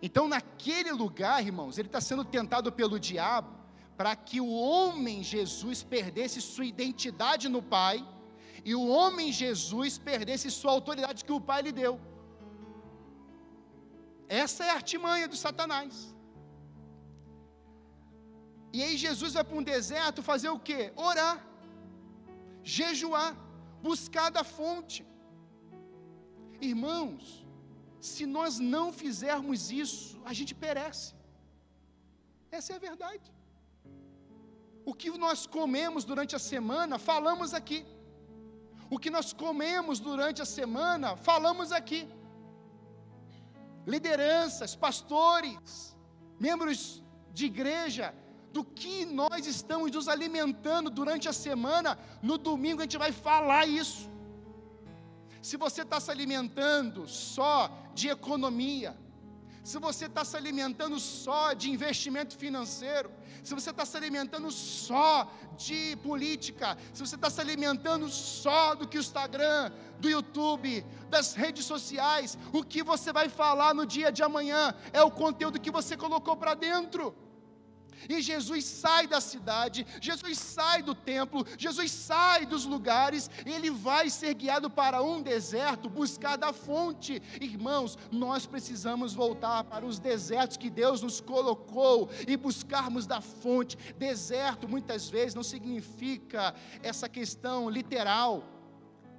[0.00, 3.60] Então, naquele lugar, irmãos, ele está sendo tentado pelo diabo
[3.96, 8.06] para que o homem Jesus perdesse sua identidade no Pai
[8.64, 12.00] e o homem Jesus perdesse sua autoridade que o Pai lhe deu.
[14.44, 15.94] Essa é a artimanha do Satanás.
[18.76, 20.80] E aí Jesus vai para um deserto fazer o quê?
[21.08, 21.36] Orar,
[22.62, 23.30] jejuar,
[23.88, 25.00] buscar da fonte.
[26.70, 27.24] Irmãos,
[28.10, 31.08] se nós não fizermos isso, a gente perece.
[32.58, 33.28] Essa é a verdade.
[34.90, 37.80] O que nós comemos durante a semana, falamos aqui.
[38.94, 42.00] O que nós comemos durante a semana, falamos aqui.
[43.86, 45.96] Lideranças, pastores,
[46.38, 48.14] membros de igreja,
[48.52, 53.66] do que nós estamos nos alimentando durante a semana, no domingo a gente vai falar
[53.66, 54.10] isso.
[55.40, 58.96] Se você está se alimentando só de economia,
[59.70, 63.08] se você está se alimentando só de investimento financeiro,
[63.44, 68.88] se você está se alimentando só de política, se você está se alimentando só do
[68.88, 74.10] que o Instagram, do YouTube, das redes sociais, o que você vai falar no dia
[74.10, 77.14] de amanhã é o conteúdo que você colocou para dentro.
[78.08, 84.08] E Jesus sai da cidade, Jesus sai do templo, Jesus sai dos lugares, ele vai
[84.10, 87.20] ser guiado para um deserto, buscar da fonte.
[87.40, 93.76] Irmãos, nós precisamos voltar para os desertos que Deus nos colocou e buscarmos da fonte.
[93.98, 98.44] Deserto muitas vezes não significa essa questão literal,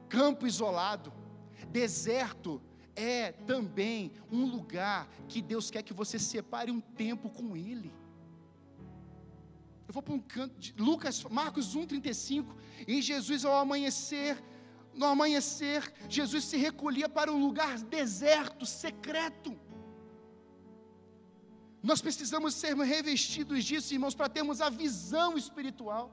[0.10, 1.14] campo isolado.
[1.70, 2.62] Deserto
[2.96, 7.92] é também um lugar que Deus quer que você separe um tempo com Ele.
[9.92, 12.56] Eu vou para um canto de Lucas, Marcos 1:35,
[12.88, 14.42] e Jesus ao amanhecer,
[15.00, 19.52] no amanhecer, Jesus se recolhia para um lugar deserto, secreto.
[21.84, 26.06] Nós precisamos ser revestidos disso, irmãos, para termos a visão espiritual.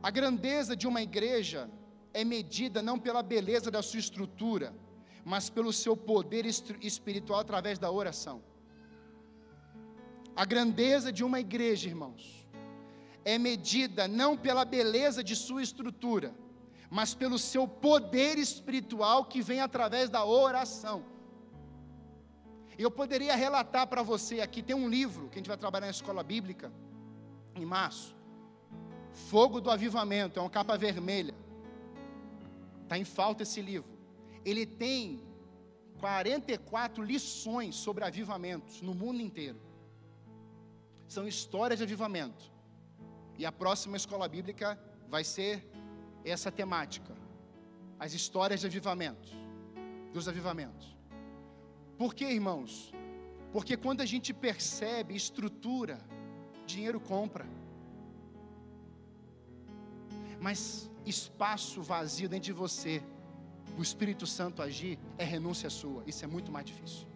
[0.00, 1.68] A grandeza de uma igreja
[2.12, 4.72] é medida não pela beleza da sua estrutura,
[5.24, 6.46] mas pelo seu poder
[6.92, 8.53] espiritual através da oração.
[10.36, 12.44] A grandeza de uma igreja, irmãos,
[13.24, 16.34] é medida não pela beleza de sua estrutura,
[16.90, 21.04] mas pelo seu poder espiritual que vem através da oração.
[22.76, 25.92] Eu poderia relatar para você aqui, tem um livro que a gente vai trabalhar na
[25.92, 26.72] escola bíblica,
[27.54, 28.16] em março.
[29.12, 31.34] Fogo do Avivamento, é uma capa vermelha.
[32.82, 33.88] Está em falta esse livro.
[34.44, 35.22] Ele tem
[36.00, 39.73] 44 lições sobre avivamentos no mundo inteiro
[41.14, 42.44] são histórias de avivamento.
[43.38, 44.68] E a próxima escola bíblica
[45.08, 45.52] vai ser
[46.24, 47.12] essa temática:
[47.98, 49.28] as histórias de avivamento,
[50.12, 50.86] dos avivamentos.
[51.96, 52.92] Por que, irmãos?
[53.52, 55.96] Porque quando a gente percebe estrutura,
[56.66, 57.46] dinheiro compra.
[60.40, 63.02] Mas espaço vazio dentro de você,
[63.78, 66.02] o Espírito Santo agir, é renúncia sua.
[66.06, 67.06] Isso é muito mais difícil.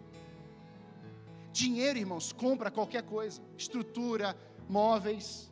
[1.51, 5.51] Dinheiro, irmãos, compra qualquer coisa, estrutura, móveis.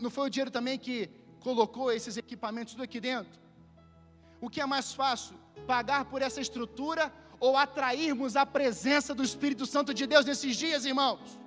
[0.00, 1.10] Não foi o dinheiro também que
[1.40, 3.38] colocou esses equipamentos tudo aqui dentro?
[4.40, 5.36] O que é mais fácil?
[5.66, 10.84] Pagar por essa estrutura ou atrairmos a presença do Espírito Santo de Deus nesses dias,
[10.84, 11.38] irmãos?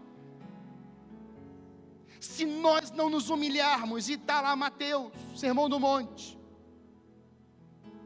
[2.20, 6.38] Se nós não nos humilharmos, e está lá Mateus, Sermão do Monte,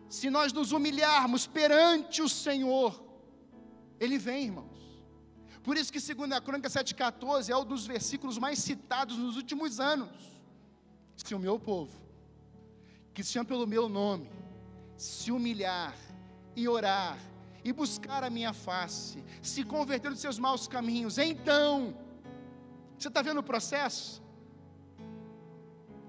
[0.08, 3.04] se nós nos humilharmos perante o Senhor,
[4.00, 4.75] Ele vem, irmão.
[5.66, 10.12] Por isso que 2 Crônica 7,14 é um dos versículos mais citados nos últimos anos.
[11.18, 11.92] Se o meu povo,
[13.16, 14.30] que se chama pelo meu nome,
[14.96, 15.96] se humilhar
[16.56, 17.18] e orar,
[17.64, 21.98] e buscar a minha face, se converter dos seus maus caminhos, então,
[22.96, 24.22] você está vendo o processo?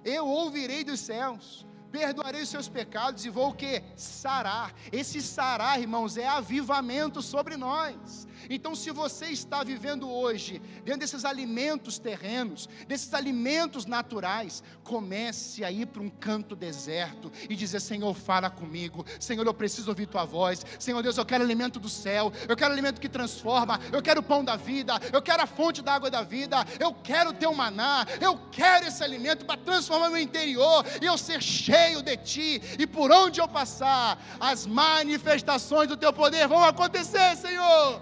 [0.05, 1.66] Eu ouvirei dos céus,
[1.97, 3.83] perdoarei os seus pecados e vou o que?
[3.97, 4.75] Sarar.
[4.93, 8.29] Esse sarar, irmãos, é avivamento sobre nós.
[8.51, 15.71] Então, se você está vivendo hoje dentro desses alimentos terrenos, desses alimentos naturais, comece a
[15.71, 19.05] ir para um canto deserto e dizer: Senhor, fala comigo.
[19.19, 20.65] Senhor, eu preciso ouvir tua voz.
[20.79, 22.31] Senhor Deus, eu quero alimento do céu.
[22.47, 23.81] Eu quero alimento que transforma.
[23.91, 25.01] Eu quero o pão da vida.
[25.13, 26.59] Eu quero a fonte da água da vida.
[26.79, 28.07] Eu quero ter um maná.
[28.21, 32.61] Eu quero esse alimento para transformar meu interior e eu ser cheio de ti.
[32.79, 38.01] E por onde eu passar, as manifestações do teu poder vão acontecer, Senhor.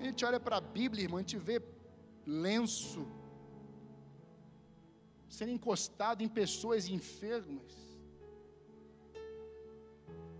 [0.00, 1.62] A gente olha para a Bíblia, irmão, a gente vê
[2.26, 3.06] lenço
[5.28, 7.72] sendo encostado em pessoas enfermas.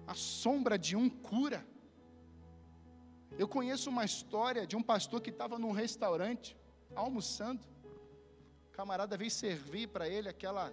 [0.06, 1.66] A sombra de um cura.
[3.38, 6.56] Eu conheço uma história de um pastor que estava num restaurante,
[6.94, 7.62] almoçando.
[8.68, 10.72] O camarada veio servir para ele aquela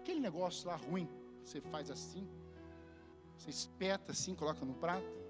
[0.00, 1.08] aquele negócio lá ruim,
[1.44, 2.26] você faz assim,
[3.36, 5.20] você espeta assim, coloca no prato.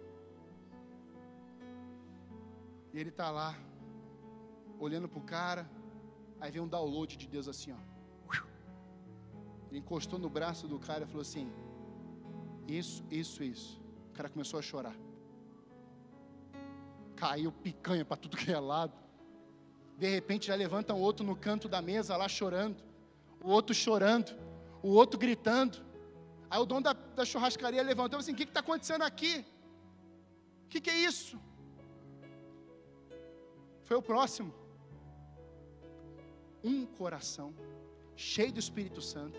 [2.93, 3.55] E ele está lá,
[4.79, 5.71] olhando para o cara,
[6.41, 7.91] aí vem um download de Deus assim, ó.
[9.71, 11.49] Ele encostou no braço do cara e falou assim:
[12.67, 13.81] Isso, isso, isso.
[14.11, 14.97] O cara começou a chorar.
[17.15, 18.93] Caiu picanha para tudo que é lado.
[19.97, 22.83] De repente já levanta um outro no canto da mesa lá chorando.
[23.45, 24.50] O outro chorando.
[24.83, 25.79] O outro gritando.
[26.49, 29.45] Aí o dono da, da churrascaria levantou e assim: O que está acontecendo aqui?
[30.65, 31.39] O que, que é isso?
[33.85, 34.55] Foi o próximo.
[36.63, 37.55] Um coração
[38.15, 39.39] cheio do Espírito Santo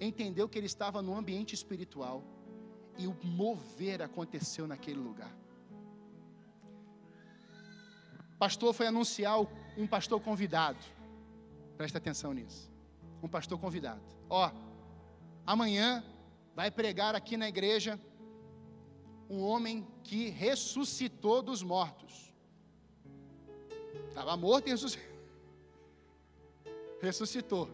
[0.00, 2.22] entendeu que ele estava no ambiente espiritual
[2.98, 5.34] e o mover aconteceu naquele lugar.
[8.38, 9.38] Pastor foi anunciar
[9.76, 10.78] um pastor convidado.
[11.76, 12.70] Presta atenção nisso.
[13.22, 14.00] Um pastor convidado.
[14.28, 14.50] Ó,
[15.46, 16.04] amanhã
[16.54, 18.00] vai pregar aqui na igreja
[19.28, 22.32] um homem que ressuscitou dos mortos.
[24.08, 25.16] Estava morto e ressuscitou.
[27.00, 27.70] ressuscitou.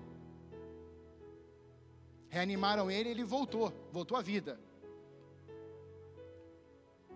[2.29, 4.59] Reanimaram ele e ele voltou, voltou à vida.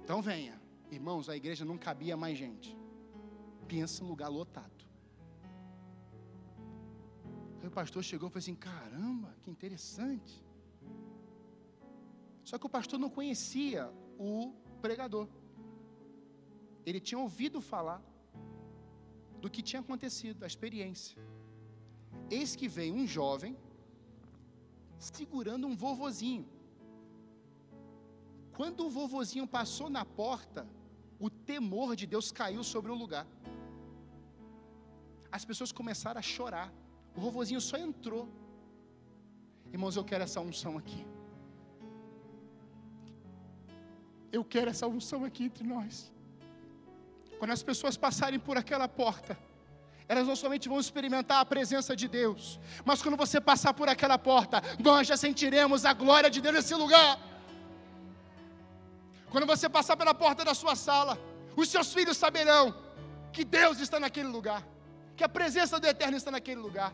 [0.04, 0.60] Então venha.
[0.90, 2.76] Irmãos, a igreja não cabia mais gente.
[3.66, 4.84] Pensa em lugar lotado.
[7.60, 10.45] Aí o pastor chegou e falou assim: caramba, que interessante.
[12.48, 13.82] Só que o pastor não conhecia
[14.16, 15.26] o pregador.
[16.88, 18.00] Ele tinha ouvido falar
[19.40, 21.20] do que tinha acontecido, a experiência.
[22.30, 23.56] Eis que vem um jovem
[24.96, 26.46] segurando um vovozinho.
[28.56, 30.62] Quando o vovozinho passou na porta,
[31.18, 33.26] o temor de Deus caiu sobre o lugar.
[35.32, 36.72] As pessoas começaram a chorar.
[37.16, 38.28] O vovozinho só entrou.
[39.72, 41.04] Irmãos, eu quero essa unção aqui.
[44.32, 46.12] Eu quero essa unção aqui entre nós.
[47.38, 49.38] Quando as pessoas passarem por aquela porta,
[50.08, 54.18] elas não somente vão experimentar a presença de Deus, mas quando você passar por aquela
[54.18, 57.18] porta, nós já sentiremos a glória de Deus nesse lugar.
[59.30, 61.18] Quando você passar pela porta da sua sala,
[61.56, 62.74] os seus filhos saberão
[63.32, 64.66] que Deus está naquele lugar,
[65.16, 66.92] que a presença do Eterno está naquele lugar.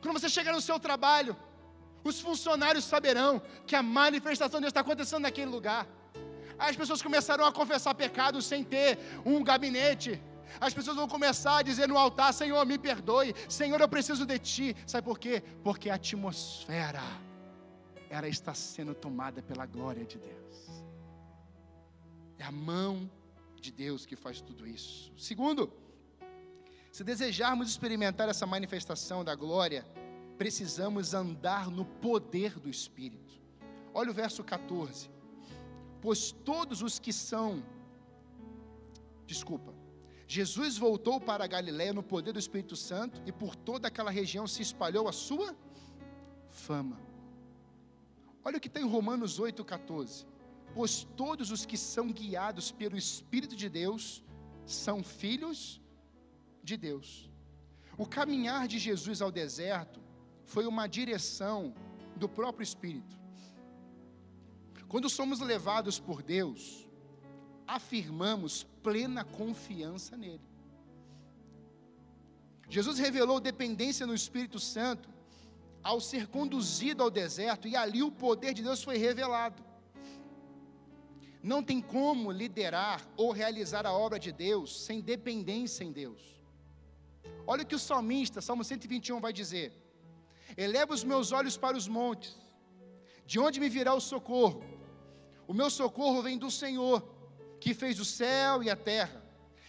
[0.00, 1.36] Quando você chegar no seu trabalho,
[2.04, 5.86] os funcionários saberão que a manifestação de Deus está acontecendo naquele lugar.
[6.58, 10.20] As pessoas começarão a confessar pecados sem ter um gabinete,
[10.60, 14.38] as pessoas vão começar a dizer no altar: Senhor, me perdoe, Senhor, eu preciso de
[14.38, 14.76] Ti.
[14.86, 15.42] Sabe por quê?
[15.62, 17.02] Porque a atmosfera,
[18.08, 20.84] ela está sendo tomada pela glória de Deus.
[22.38, 23.10] É a mão
[23.60, 25.12] de Deus que faz tudo isso.
[25.16, 25.72] Segundo,
[26.90, 29.84] se desejarmos experimentar essa manifestação da glória,
[30.36, 33.34] precisamos andar no poder do Espírito.
[33.92, 35.10] Olha o verso 14.
[36.00, 37.62] Pois todos os que são,
[39.26, 39.74] desculpa,
[40.26, 44.46] Jesus voltou para a Galiléia no poder do Espírito Santo e por toda aquela região
[44.46, 45.56] se espalhou a sua
[46.50, 47.00] fama.
[48.44, 50.26] Olha o que está em Romanos 8,14.
[50.74, 54.22] Pois todos os que são guiados pelo Espírito de Deus
[54.66, 55.80] são filhos
[56.62, 57.30] de Deus.
[57.96, 60.00] O caminhar de Jesus ao deserto
[60.44, 61.74] foi uma direção
[62.16, 63.17] do próprio Espírito.
[64.88, 66.88] Quando somos levados por Deus,
[67.66, 70.48] afirmamos plena confiança nele.
[72.70, 75.08] Jesus revelou dependência no Espírito Santo
[75.82, 79.62] ao ser conduzido ao deserto e ali o poder de Deus foi revelado.
[81.42, 86.22] Não tem como liderar ou realizar a obra de Deus sem dependência em Deus.
[87.46, 89.72] Olha o que o salmista, Salmo 121, vai dizer:
[90.56, 92.36] Eleva os meus olhos para os montes,
[93.24, 94.77] de onde me virá o socorro?
[95.48, 97.02] O meu socorro vem do Senhor,
[97.58, 99.24] que fez o céu e a terra.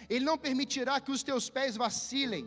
[0.09, 2.45] Ele não permitirá que os teus pés vacilem,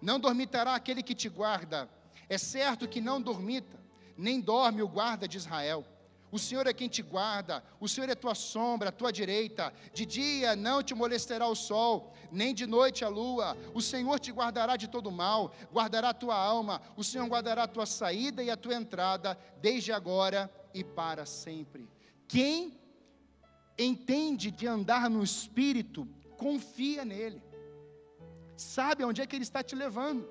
[0.00, 1.90] não dormitará aquele que te guarda.
[2.28, 3.76] É certo que não dormita,
[4.16, 5.84] nem dorme o guarda de Israel.
[6.30, 9.72] O Senhor é quem te guarda, o Senhor é tua sombra, a tua direita.
[9.92, 13.56] De dia não te molestará o sol, nem de noite a lua.
[13.74, 16.80] O Senhor te guardará de todo mal, guardará a tua alma.
[16.96, 21.97] O Senhor guardará a tua saída e a tua entrada, desde agora e para sempre.
[22.28, 22.78] Quem
[23.78, 26.06] entende de andar no Espírito,
[26.36, 27.42] confia nele,
[28.56, 30.28] sabe onde é que ele está te levando.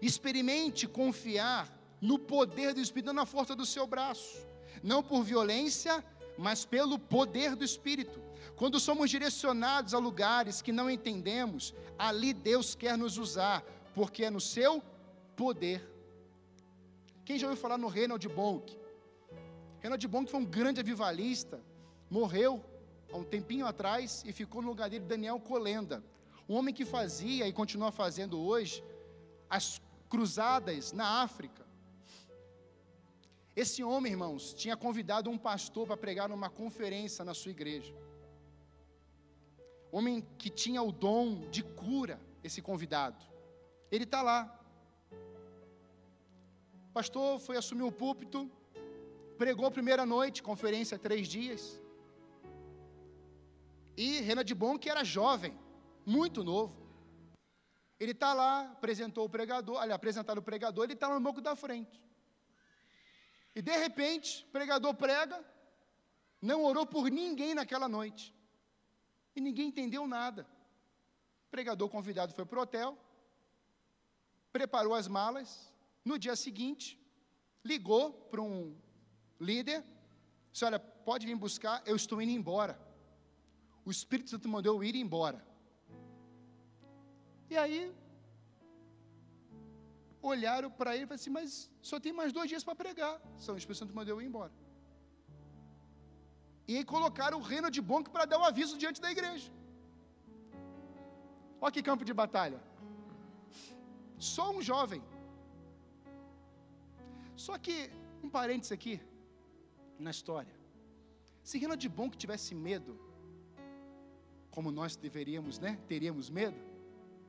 [0.00, 4.46] Experimente confiar no poder do Espírito, não na força do seu braço,
[4.82, 6.04] não por violência,
[6.38, 8.22] mas pelo poder do Espírito.
[8.56, 13.64] Quando somos direcionados a lugares que não entendemos, ali Deus quer nos usar,
[13.94, 14.82] porque é no seu
[15.34, 15.82] poder.
[17.24, 18.83] Quem já ouviu falar no Reinald Bonk?
[19.84, 21.60] Reinald Bonk foi um grande avivalista,
[22.08, 22.64] morreu
[23.12, 26.02] há um tempinho atrás e ficou no lugar dele Daniel Colenda,
[26.48, 28.82] um homem que fazia e continua fazendo hoje
[29.56, 31.66] as cruzadas na África.
[33.54, 37.94] Esse homem, irmãos, tinha convidado um pastor para pregar numa conferência na sua igreja.
[39.92, 43.22] Homem que tinha o dom de cura, esse convidado.
[43.92, 44.40] Ele está lá.
[46.88, 48.50] O pastor foi assumir o púlpito,
[49.38, 51.80] pregou a primeira noite, conferência três dias.
[53.96, 55.56] E Renan de Bom, que era jovem,
[56.04, 56.84] muito novo.
[57.98, 61.54] Ele está lá, apresentou o pregador, ali, apresentaram o pregador, ele está no banco da
[61.54, 62.02] frente.
[63.54, 65.44] E de repente, o pregador prega,
[66.42, 68.34] não orou por ninguém naquela noite.
[69.36, 70.46] E ninguém entendeu nada.
[71.46, 72.98] O pregador convidado foi para o hotel,
[74.52, 75.72] preparou as malas.
[76.04, 77.00] No dia seguinte,
[77.64, 78.76] ligou para um
[79.40, 79.84] líder,
[80.50, 82.78] disse: Olha, pode vir buscar, eu estou indo embora.
[83.84, 85.44] O Espírito Santo mandou eu ir embora.
[87.50, 87.94] E aí,
[90.22, 93.14] olharam para ele e falaram assim: Mas só tem mais dois dias para pregar.
[93.38, 94.52] São o Espírito Santo mandou eu ir embora.
[96.66, 99.50] E aí colocaram o reino de Bonk para dar o um aviso diante da igreja.
[101.60, 102.60] Olha que campo de batalha.
[104.18, 105.02] Só um jovem.
[107.44, 107.90] Só que,
[108.22, 108.94] um parênteses aqui,
[109.98, 110.54] na história.
[111.42, 112.98] Se de Bonk tivesse medo,
[114.50, 115.78] como nós deveríamos, né?
[115.86, 116.56] Teríamos medo,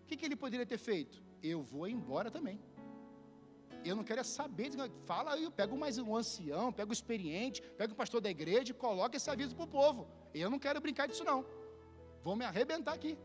[0.03, 1.21] o que, que ele poderia ter feito?
[1.41, 2.59] Eu vou embora também.
[3.83, 4.71] Eu não quero é saber,
[5.05, 8.73] fala aí, pega mais um ancião, pega o experiente, pega o pastor da igreja e
[8.73, 10.07] coloca esse aviso para o povo.
[10.33, 11.45] Eu não quero brincar disso não.
[12.23, 13.17] Vou me arrebentar aqui.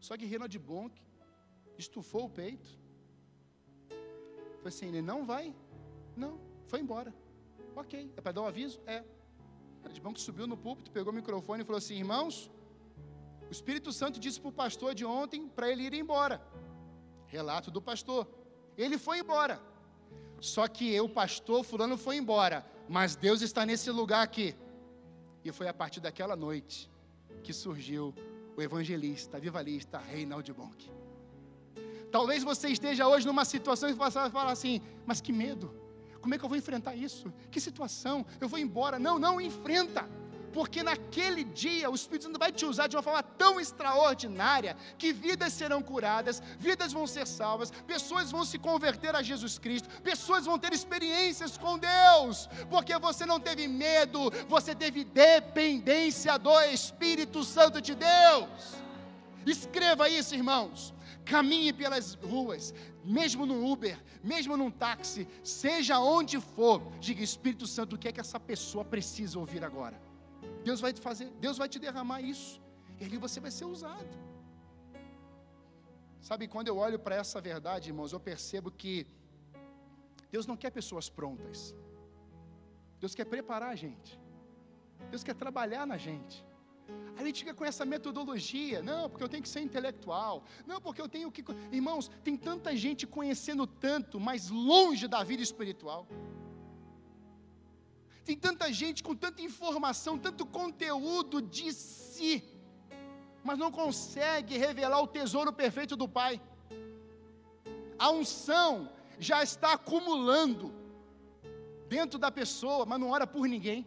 [0.00, 1.00] Só que Renan de Bonk
[1.76, 2.78] estufou o peito.
[4.60, 5.54] Foi assim, ele não vai?
[6.16, 7.12] Não, foi embora.
[7.76, 8.80] Ok, é para dar um aviso?
[8.86, 9.02] É.
[9.82, 12.50] Renan de Bonk subiu no púlpito, pegou o microfone e falou assim, irmãos,
[13.48, 16.40] o Espírito Santo disse para o pastor de ontem para ele ir embora.
[17.26, 18.28] Relato do pastor.
[18.76, 19.60] Ele foi embora.
[20.40, 22.64] Só que eu, pastor fulano, foi embora.
[22.88, 24.54] Mas Deus está nesse lugar aqui.
[25.44, 26.90] E foi a partir daquela noite
[27.42, 28.14] que surgiu
[28.56, 30.90] o evangelista, vivalista Reinaldo Bonk.
[32.10, 35.79] Talvez você esteja hoje numa situação e você falar assim, mas que medo.
[36.20, 37.32] Como é que eu vou enfrentar isso?
[37.50, 38.24] Que situação?
[38.40, 38.98] Eu vou embora.
[38.98, 40.08] Não, não, enfrenta
[40.52, 45.12] porque naquele dia o Espírito Santo vai te usar de uma forma tão extraordinária que
[45.12, 50.44] vidas serão curadas, vidas vão ser salvas, pessoas vão se converter a Jesus Cristo, pessoas
[50.44, 57.44] vão ter experiências com Deus, porque você não teve medo, você teve dependência do Espírito
[57.44, 58.48] Santo de Deus.
[59.46, 60.92] Escreva isso, irmãos.
[61.32, 62.74] Caminhe pelas ruas,
[63.18, 63.96] mesmo no Uber,
[64.32, 68.84] mesmo num táxi, seja onde for, diga Espírito Santo, o que é que essa pessoa
[68.94, 69.98] precisa ouvir agora?
[70.64, 72.60] Deus vai te fazer, Deus vai te derramar isso.
[72.98, 74.12] E ali você vai ser usado.
[76.20, 79.06] Sabe, quando eu olho para essa verdade, irmãos, eu percebo que
[80.34, 81.74] Deus não quer pessoas prontas.
[83.00, 84.20] Deus quer preparar a gente.
[85.10, 86.44] Deus quer trabalhar na gente.
[87.20, 91.02] A gente fica com essa metodologia, não, porque eu tenho que ser intelectual, não, porque
[91.02, 91.44] eu tenho que.
[91.70, 96.06] Irmãos, tem tanta gente conhecendo tanto, mas longe da vida espiritual.
[98.24, 102.42] Tem tanta gente com tanta informação, tanto conteúdo de si,
[103.44, 106.40] mas não consegue revelar o tesouro perfeito do Pai.
[107.98, 110.72] A unção já está acumulando
[111.86, 113.86] dentro da pessoa, mas não ora por ninguém.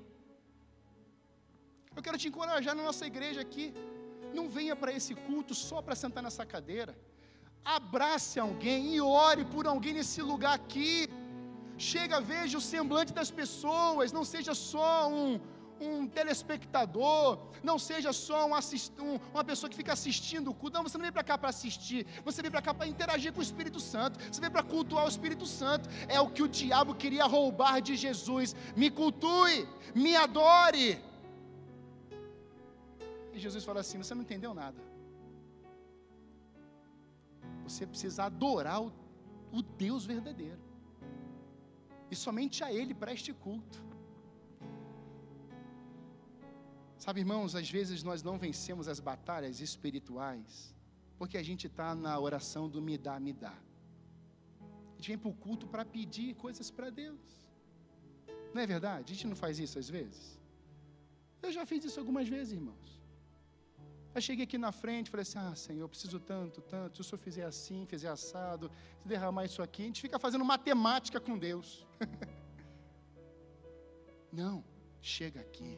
[1.95, 3.73] Eu quero te encorajar na nossa igreja aqui.
[4.37, 6.93] Não venha para esse culto só para sentar nessa cadeira.
[7.63, 11.07] Abrace alguém e ore por alguém nesse lugar aqui.
[11.77, 15.39] Chega, veja o semblante das pessoas, não seja só um,
[15.79, 20.75] um telespectador, não seja só um assist, um, uma pessoa que fica assistindo o culto.
[20.77, 23.39] Não, você não vem para cá para assistir, você vem para cá para interagir com
[23.39, 25.89] o Espírito Santo, você vem para cultuar o Espírito Santo.
[26.07, 28.55] É o que o diabo queria roubar de Jesus.
[28.75, 31.01] Me cultue, me adore.
[33.33, 34.81] E Jesus fala assim: você não entendeu nada.
[37.63, 38.91] Você precisa adorar o,
[39.51, 40.61] o Deus verdadeiro
[42.13, 43.79] e somente a Ele preste culto.
[47.03, 50.73] Sabe, irmãos, às vezes nós não vencemos as batalhas espirituais,
[51.17, 53.55] porque a gente está na oração do me dá, me dá.
[54.91, 57.19] A gente vem para o culto para pedir coisas para Deus.
[58.53, 59.11] Não é verdade?
[59.11, 60.39] A gente não faz isso às vezes?
[61.41, 63.02] Eu já fiz isso algumas vezes, irmãos.
[64.15, 66.95] Aí cheguei aqui na frente, falei assim: Ah, Senhor, eu preciso tanto, tanto.
[66.95, 70.45] Se o Senhor fizer assim, fizer assado, se derramar isso aqui, a gente fica fazendo
[70.45, 71.85] matemática com Deus.
[74.31, 74.63] Não,
[75.01, 75.77] chega aqui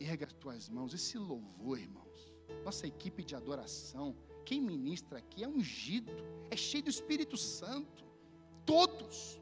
[0.00, 2.34] Erga as tuas mãos, esse louvor, irmãos.
[2.64, 6.12] Nossa equipe de adoração, quem ministra aqui é ungido,
[6.50, 8.04] é cheio do Espírito Santo.
[8.66, 9.40] Todos.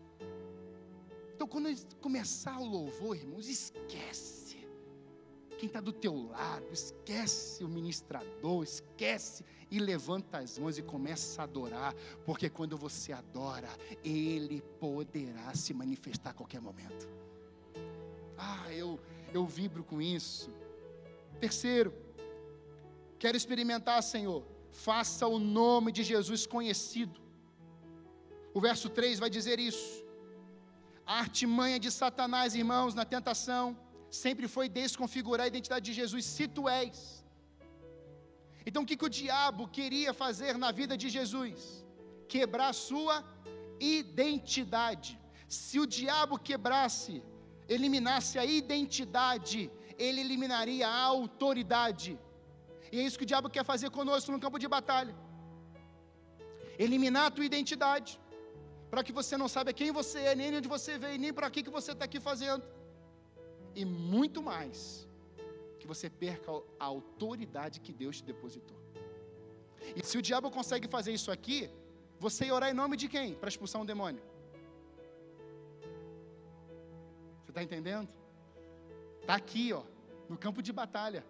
[1.35, 4.42] Então, quando começar o louvor, irmãos, esquece
[5.63, 11.41] quem está do teu lado, esquece o ministrador, esquece e levanta as mãos e começa
[11.41, 11.95] a adorar,
[12.27, 13.69] porque quando você adora,
[14.05, 17.09] Ele poderá se manifestar a qualquer momento.
[18.37, 18.99] Ah, eu,
[19.33, 20.51] eu vibro com isso.
[21.39, 21.95] Terceiro,
[23.17, 24.43] quero experimentar, Senhor,
[24.73, 27.21] faça o nome de Jesus conhecido.
[28.53, 30.05] O verso 3 vai dizer isso.
[31.07, 33.77] A artimanha de Satanás, irmãos, na tentação,
[34.21, 36.97] sempre foi desconfigurar a identidade de Jesus, se tu és.
[38.69, 41.61] Então o que, que o diabo queria fazer na vida de Jesus?
[42.35, 43.17] Quebrar a sua
[43.99, 45.11] identidade.
[45.61, 47.15] Se o diabo quebrasse,
[47.77, 49.61] eliminasse a identidade,
[50.07, 52.13] ele eliminaria a autoridade.
[52.93, 55.15] E é isso que o diabo quer fazer conosco no campo de batalha.
[56.85, 58.13] Eliminar a tua identidade,
[58.91, 61.63] para que você não saiba quem você é, nem onde você veio, nem para que,
[61.67, 62.63] que você está aqui fazendo
[63.75, 65.09] e muito mais,
[65.79, 68.77] que você perca a autoridade que Deus te depositou.
[69.97, 71.69] E se o diabo consegue fazer isso aqui,
[72.19, 73.35] você ia orar em nome de quem?
[73.35, 74.23] Para expulsar um demônio.
[77.43, 78.09] Você está entendendo?
[79.21, 79.83] Está aqui, ó,
[80.29, 81.25] no campo de batalha.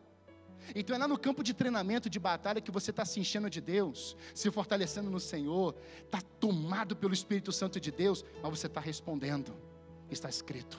[0.75, 3.61] Então é lá no campo de treinamento, de batalha, que você está se enchendo de
[3.61, 5.75] Deus, se fortalecendo no Senhor,
[6.05, 9.53] está tomado pelo Espírito Santo de Deus, mas você está respondendo.
[10.11, 10.79] Está escrito.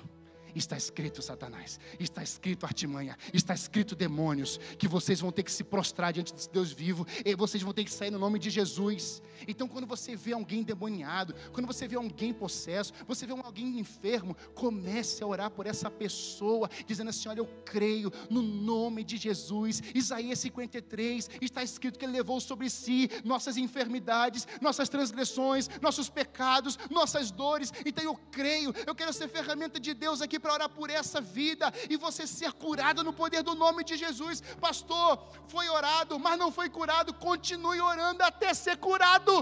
[0.55, 5.63] Está escrito, Satanás, está escrito artimanha, está escrito demônios, que vocês vão ter que se
[5.63, 9.21] prostrar diante desse Deus vivo, e vocês vão ter que sair no nome de Jesus.
[9.47, 14.35] Então, quando você vê alguém demoniado, quando você vê alguém possesso, você vê alguém enfermo,
[14.53, 19.81] comece a orar por essa pessoa, dizendo assim: Olha, eu creio no nome de Jesus.
[19.93, 26.77] Isaías 53 está escrito que Ele levou sobre si nossas enfermidades, nossas transgressões, nossos pecados,
[26.89, 27.73] nossas dores.
[27.85, 31.67] Então, eu creio, eu quero ser ferramenta de Deus aqui para orar por essa vida
[31.93, 34.37] e você ser curado no poder do nome de Jesus.
[34.65, 35.11] Pastor,
[35.53, 39.33] foi orado, mas não foi curado, continue orando até ser curado.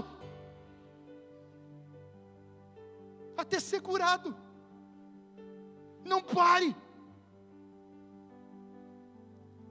[3.44, 4.30] Até ser curado.
[6.12, 6.70] Não pare.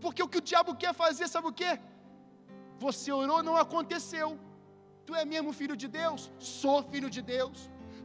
[0.03, 1.71] Porque o que o diabo quer fazer, sabe o que?
[2.85, 4.29] Você orou, não aconteceu.
[5.05, 6.21] Tu é mesmo filho de Deus?
[6.61, 7.59] Sou filho de Deus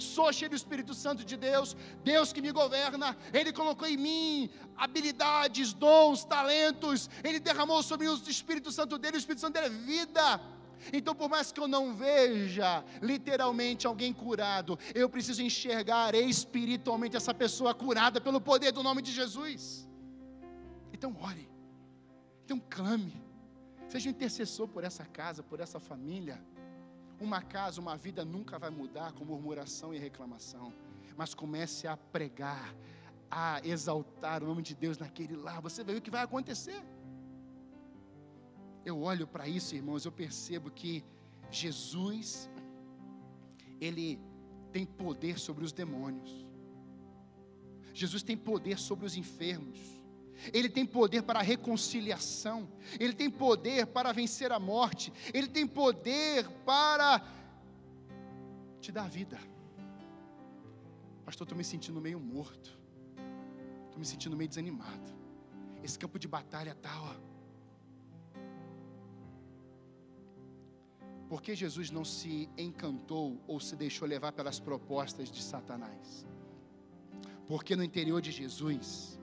[0.05, 4.51] sou cheio do Espírito Santo de Deus, Deus que me governa, Ele colocou em mim
[4.77, 9.67] habilidades, dons, talentos, Ele derramou sobre mim o Espírito Santo dele, o Espírito Santo dele
[9.67, 10.41] é vida.
[10.93, 17.35] Então, por mais que eu não veja literalmente alguém curado, eu preciso enxergar espiritualmente essa
[17.35, 19.89] pessoa curada pelo poder do nome de Jesus.
[20.93, 21.49] Então, ore,
[22.45, 23.21] então clame,
[23.89, 26.41] seja um intercessor por essa casa, por essa família.
[27.19, 30.73] Uma casa, uma vida nunca vai mudar com murmuração e reclamação,
[31.17, 32.75] mas comece a pregar,
[33.31, 36.83] a exaltar o nome de Deus naquele lar, você vai ver o que vai acontecer.
[38.85, 41.05] Eu olho para isso, irmãos, eu percebo que
[41.51, 42.51] Jesus,
[43.81, 44.21] Ele
[44.71, 46.47] tem poder sobre os demônios,
[47.95, 49.79] Jesus tem poder sobre os enfermos,
[50.53, 52.69] ele tem poder para a reconciliação,
[52.99, 57.23] Ele tem poder para vencer a morte, Ele tem poder para
[58.81, 59.39] te dar vida.
[61.25, 62.79] Pastor, estou me sentindo meio morto,
[63.87, 65.15] estou me sentindo meio desanimado.
[65.83, 67.15] Esse campo de batalha está, ó.
[71.29, 76.25] Por que Jesus não se encantou ou se deixou levar pelas propostas de Satanás?
[77.49, 79.16] Porque no interior de Jesus,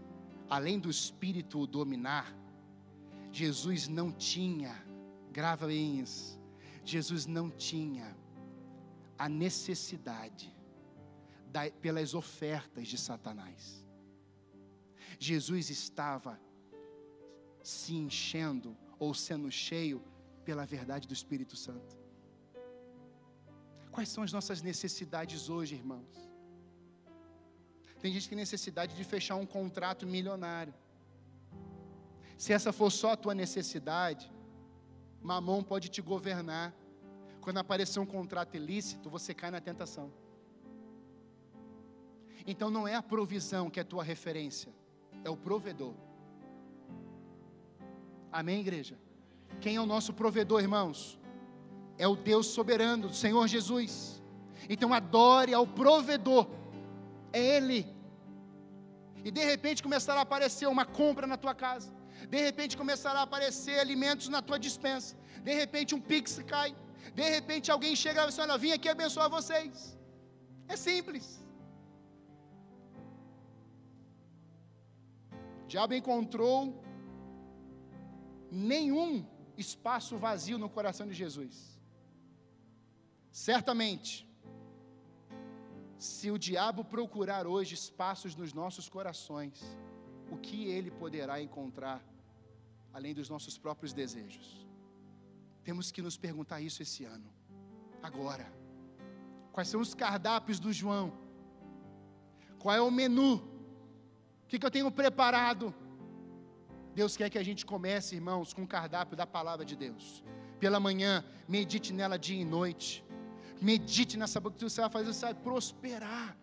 [0.53, 2.31] além do espírito o dominar,
[3.31, 4.85] Jesus não tinha,
[5.31, 6.39] grava bem isso,
[6.85, 8.15] Jesus não tinha
[9.17, 10.55] a necessidade
[11.47, 13.83] da, pelas ofertas de Satanás.
[15.17, 16.39] Jesus estava
[17.63, 20.03] se enchendo ou sendo cheio
[20.45, 21.97] pela verdade do Espírito Santo.
[23.89, 26.32] Quais são as nossas necessidades hoje, irmãos?
[28.03, 30.73] Tem gente que tem necessidade de fechar um contrato milionário.
[32.37, 34.29] Se essa for só a tua necessidade,
[35.21, 36.73] mamão pode te governar.
[37.39, 40.11] Quando aparecer um contrato ilícito, você cai na tentação.
[42.45, 44.69] Então não é a provisão que é a tua referência,
[45.23, 45.93] é o provedor.
[48.29, 48.99] Amém, igreja?
[49.61, 51.17] Quem é o nosso provedor, irmãos?
[51.97, 54.21] É o Deus soberano, o Senhor Jesus.
[54.67, 56.62] Então adore ao provedor
[57.33, 57.79] é Ele.
[59.25, 61.89] E de repente começará a aparecer uma compra na tua casa.
[62.33, 65.11] De repente começará a aparecer alimentos na tua dispensa.
[65.47, 66.71] De repente um pix cai.
[67.19, 69.97] De repente alguém chega e fala: Olha, vim aqui abençoar vocês.
[70.67, 71.25] É simples.
[75.63, 76.57] O diabo encontrou
[78.51, 79.09] nenhum
[79.57, 81.55] espaço vazio no coração de Jesus.
[83.31, 84.11] Certamente,
[86.03, 89.57] se o diabo procurar hoje espaços nos nossos corações,
[90.29, 91.99] o que ele poderá encontrar
[92.91, 94.67] além dos nossos próprios desejos?
[95.63, 97.29] Temos que nos perguntar isso esse ano,
[98.09, 98.51] agora.
[99.53, 101.13] Quais são os cardápios do João?
[102.59, 103.35] Qual é o menu?
[104.43, 105.73] O que, que eu tenho preparado?
[106.93, 110.21] Deus quer que a gente comece, irmãos, com o cardápio da palavra de Deus.
[110.59, 113.05] Pela manhã, medite nela dia e noite.
[113.61, 116.37] Medite nessa boca que você vai fazer, você vai prosperar.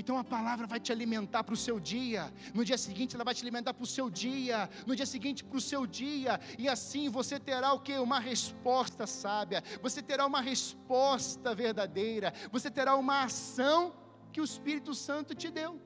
[0.00, 2.32] Então a palavra vai te alimentar para o seu dia.
[2.54, 4.70] No dia seguinte ela vai te alimentar para o seu dia.
[4.86, 6.40] No dia seguinte para o seu dia.
[6.58, 7.98] E assim você terá o que?
[7.98, 9.62] Uma resposta sábia.
[9.82, 12.32] Você terá uma resposta verdadeira.
[12.50, 13.94] Você terá uma ação
[14.32, 15.78] que o Espírito Santo te deu.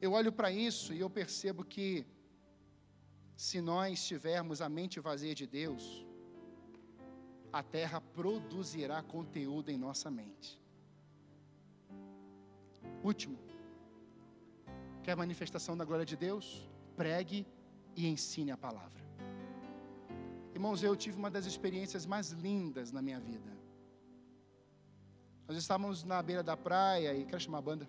[0.00, 2.06] Eu olho para isso e eu percebo que
[3.36, 6.06] se nós tivermos a mente vazia de Deus,
[7.52, 10.60] a terra produzirá conteúdo em nossa mente.
[13.02, 13.38] Último,
[15.02, 16.68] quer manifestação da glória de Deus?
[16.96, 17.46] Pregue
[17.96, 19.02] e ensine a palavra.
[20.54, 23.56] Irmãos, eu tive uma das experiências mais lindas na minha vida.
[25.46, 27.88] Nós estávamos na beira da praia e quero chamar a banda.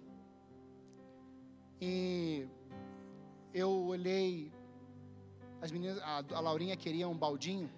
[1.82, 2.48] E
[3.54, 4.52] eu olhei,
[5.62, 7.70] as meninas, a, a Laurinha queria um baldinho.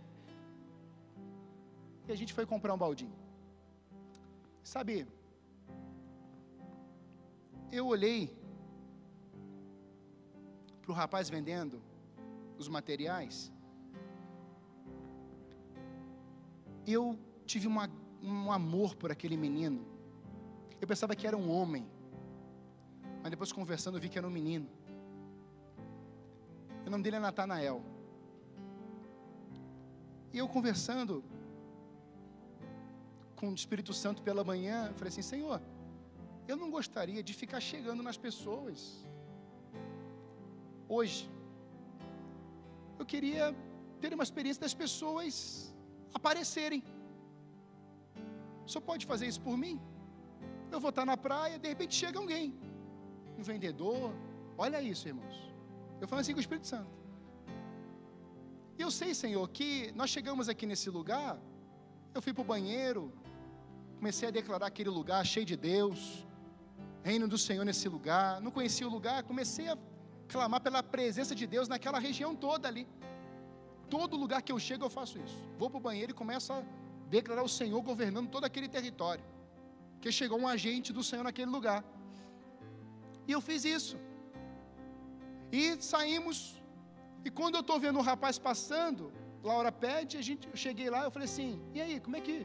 [2.08, 3.16] E a gente foi comprar um baldinho.
[4.64, 5.08] Sabe,
[7.72, 8.36] eu olhei
[10.82, 11.82] para o rapaz vendendo
[12.58, 13.52] os materiais.
[16.86, 17.90] Eu tive uma,
[18.22, 19.86] um amor por aquele menino.
[20.82, 21.86] Eu pensava que era um homem.
[23.22, 24.68] Mas depois conversando eu vi que era um menino.
[26.86, 27.82] O nome dele é Natanael.
[30.34, 31.24] E eu conversando
[33.42, 35.60] com o Espírito Santo pela manhã, eu falei assim: Senhor,
[36.52, 38.80] eu não gostaria de ficar chegando nas pessoas.
[40.96, 41.22] Hoje,
[43.00, 43.46] eu queria
[44.02, 45.36] ter uma experiência das pessoas
[46.20, 46.82] aparecerem.
[48.74, 49.76] Só pode fazer isso por mim?
[50.74, 52.48] Eu vou estar na praia, de repente chega alguém
[53.40, 54.14] um vendedor.
[54.66, 55.38] Olha isso, irmãos.
[56.02, 56.94] Eu falo assim com o Espírito Santo.
[58.78, 59.70] E eu sei, Senhor, que
[60.00, 61.32] nós chegamos aqui nesse lugar.
[62.16, 63.02] Eu fui para o banheiro,
[64.02, 66.00] comecei a declarar aquele lugar cheio de Deus,
[67.10, 68.42] reino do Senhor nesse lugar.
[68.46, 69.76] Não conhecia o lugar, comecei a
[70.28, 72.86] clamar pela presença de Deus naquela região toda ali.
[73.96, 75.38] Todo lugar que eu chego eu faço isso.
[75.60, 76.64] Vou para o banheiro e começo a
[77.16, 79.24] declarar o Senhor governando todo aquele território.
[79.94, 81.80] Porque chegou um agente do Senhor naquele lugar.
[83.28, 83.98] E eu fiz isso.
[85.52, 86.38] E saímos.
[87.24, 91.04] E quando eu estou vendo o rapaz passando, Laura pede, a gente, eu cheguei lá,
[91.04, 92.36] eu falei assim: "E aí, como é que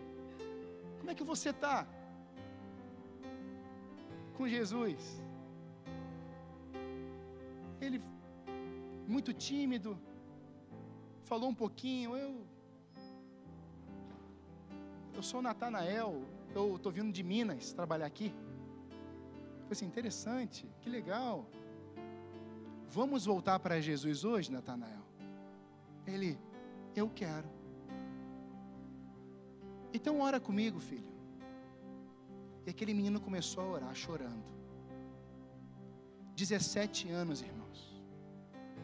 [1.07, 1.87] como é que você está
[4.37, 5.23] com Jesus?"
[7.81, 8.03] Ele
[9.07, 9.97] muito tímido,
[11.23, 12.45] falou um pouquinho, eu
[15.15, 18.35] eu sou Natanael, eu estou vindo de Minas trabalhar aqui.
[19.67, 21.49] Foi assim, interessante, que legal.
[22.89, 25.05] Vamos voltar para Jesus hoje, Natanael?
[26.05, 26.37] Ele,
[26.95, 27.56] eu quero.
[29.97, 31.11] Então ora comigo, filho.
[32.67, 34.49] E aquele menino começou a orar, chorando.
[36.35, 37.81] 17 anos, irmãos.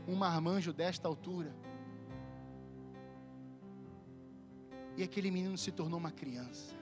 [0.09, 1.55] Um marmanjo desta altura.
[4.97, 6.75] E aquele menino se tornou uma criança.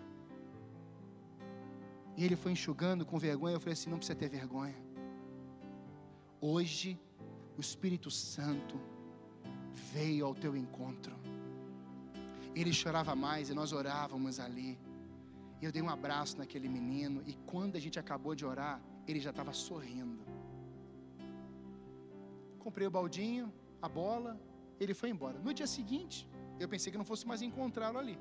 [2.16, 3.56] E ele foi enxugando com vergonha.
[3.56, 4.80] Eu falei assim: não precisa ter vergonha.
[6.40, 6.90] Hoje,
[7.58, 8.78] o Espírito Santo
[9.92, 11.16] veio ao teu encontro.
[12.54, 14.78] Ele chorava mais e nós orávamos ali.
[15.60, 17.22] E eu dei um abraço naquele menino.
[17.26, 20.22] E quando a gente acabou de orar, ele já estava sorrindo.
[22.58, 24.38] Comprei o baldinho, a bola,
[24.78, 25.38] ele foi embora.
[25.38, 26.28] No dia seguinte,
[26.58, 28.18] eu pensei que não fosse mais encontrá-lo ali.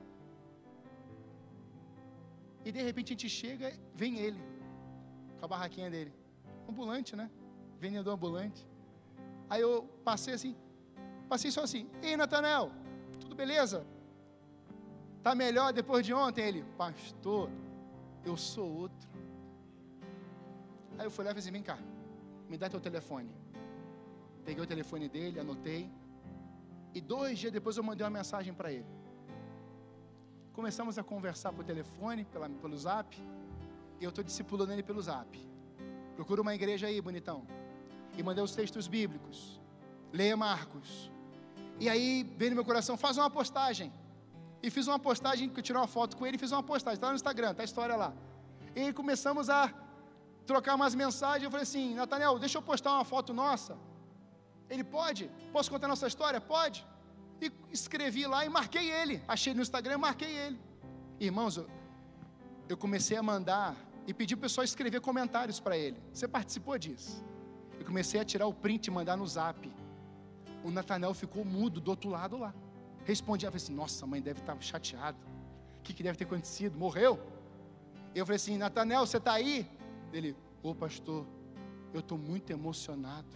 [2.66, 4.42] E de repente a gente chega, vem ele,
[5.38, 6.14] com a barraquinha dele.
[6.68, 7.30] Ambulante, né?
[7.80, 8.68] Vendedor ambulante.
[9.50, 10.56] Aí eu passei assim,
[11.28, 12.72] passei só assim, ei Natanel,
[13.20, 13.86] tudo beleza?
[15.22, 16.46] Tá melhor depois de ontem?
[16.46, 17.50] Ele, pastor,
[18.24, 19.10] eu sou outro.
[20.98, 21.78] Aí eu fui lá e falei assim, vem cá,
[22.50, 23.30] me dá teu telefone.
[24.46, 25.90] Peguei o telefone dele, anotei.
[26.94, 28.86] E dois dias depois eu mandei uma mensagem para ele.
[30.54, 33.16] Começamos a conversar por telefone, pela, pelo zap.
[34.00, 35.40] E eu estou discipulando ele pelo zap.
[36.16, 37.46] Procura uma igreja aí, bonitão.
[38.18, 39.62] E mandei os textos bíblicos.
[40.12, 41.12] Leia Marcos.
[41.80, 43.94] E aí veio no meu coração, faz uma postagem.
[44.62, 46.96] E fiz uma postagem, que eu tirei uma foto com ele e fiz uma postagem.
[46.96, 48.14] Está no Instagram, está a história lá.
[48.76, 49.74] E começamos a
[50.46, 51.44] trocar umas mensagens.
[51.44, 53.78] Eu falei assim, Natanel, deixa eu postar uma foto nossa.
[54.70, 55.30] Ele pode?
[55.52, 56.40] Posso contar nossa história?
[56.42, 56.86] Pode.
[57.42, 59.22] E escrevi lá e marquei ele.
[59.28, 60.60] Achei no Instagram marquei ele.
[61.20, 61.68] Irmãos, eu,
[62.68, 65.98] eu comecei a mandar e pedi para o pessoal escrever comentários para ele.
[66.14, 67.24] Você participou disso?
[67.80, 69.72] Eu comecei a tirar o print e mandar no zap.
[70.64, 72.54] O Natanel ficou mudo do outro lado lá.
[73.06, 75.18] Respondi, eu falei assim, nossa, mãe deve estar chateada.
[75.80, 76.78] O que, que deve ter acontecido?
[76.78, 77.20] Morreu?
[78.14, 79.68] Eu falei assim, Natanel, você está aí?
[80.12, 81.26] Ele, ô pastor,
[81.94, 83.28] eu estou muito emocionado.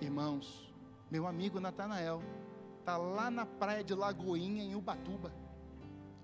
[0.00, 0.72] Irmãos,
[1.10, 2.22] meu amigo Natanael
[2.80, 5.32] está lá na praia de Lagoinha, em Ubatuba,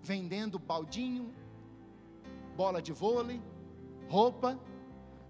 [0.02, 1.32] vendendo baldinho,
[2.56, 3.40] bola de vôlei,
[4.08, 4.58] roupa,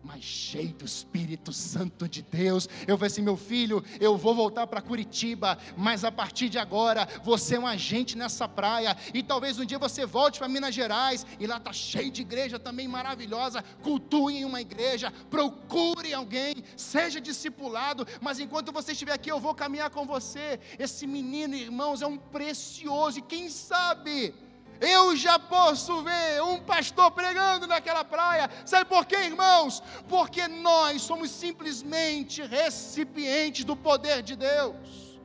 [0.03, 2.69] mas cheio do Espírito Santo de Deus.
[2.87, 7.09] Eu falei assim: meu filho, eu vou voltar para Curitiba, mas a partir de agora
[7.23, 11.27] você é um agente nessa praia, e talvez um dia você volte para Minas Gerais,
[11.39, 13.63] e lá está cheio de igreja também maravilhosa.
[13.83, 19.55] Cultue em uma igreja, procure alguém, seja discipulado, mas enquanto você estiver aqui, eu vou
[19.55, 20.59] caminhar com você.
[20.79, 24.35] Esse menino, irmãos, é um precioso, e quem sabe
[24.83, 28.51] eu já posso ver um pastor pregando naquela praia.
[28.67, 29.81] Sabe por quê, irmãos?
[30.09, 35.21] Porque nós somos simplesmente recipientes do poder de Deus.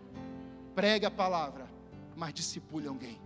[0.75, 1.67] Pregue a palavra,
[2.15, 3.19] mas discipule alguém.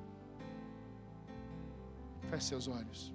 [2.30, 3.14] Feche seus olhos.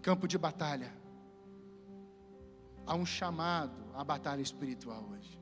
[0.00, 0.94] Campo de batalha.
[2.86, 5.40] Há um chamado à batalha espiritual hoje.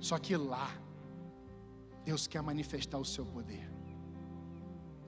[0.00, 0.68] Só que lá,
[2.06, 3.68] Deus quer manifestar o seu poder.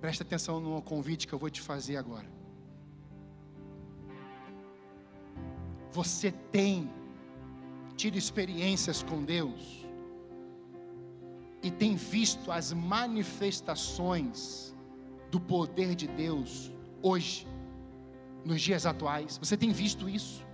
[0.00, 2.28] Presta atenção no convite que eu vou te fazer agora.
[5.92, 6.90] Você tem
[7.96, 9.86] tido experiências com Deus
[11.62, 14.74] e tem visto as manifestações
[15.30, 17.46] do poder de Deus hoje,
[18.44, 19.38] nos dias atuais.
[19.38, 20.44] Você tem visto isso?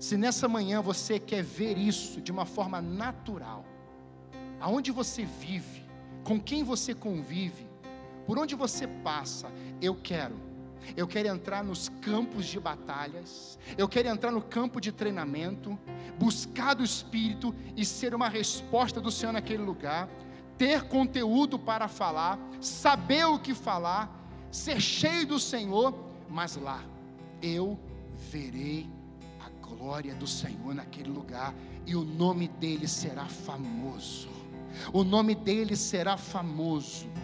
[0.00, 3.64] Se nessa manhã você quer ver isso de uma forma natural,
[4.60, 5.84] aonde você vive,
[6.24, 7.66] com quem você convive,
[8.26, 9.50] por onde você passa,
[9.80, 10.48] eu quero.
[10.96, 15.78] Eu quero entrar nos campos de batalhas, eu quero entrar no campo de treinamento,
[16.18, 20.08] buscar do Espírito e ser uma resposta do Senhor naquele lugar,
[20.56, 24.10] ter conteúdo para falar, saber o que falar,
[24.50, 25.94] ser cheio do Senhor,
[26.28, 26.82] mas lá
[27.42, 27.78] eu
[28.30, 28.88] verei
[29.40, 31.54] a glória do Senhor naquele lugar
[31.86, 34.37] e o nome dele será famoso
[34.92, 37.08] o nome dele será famoso.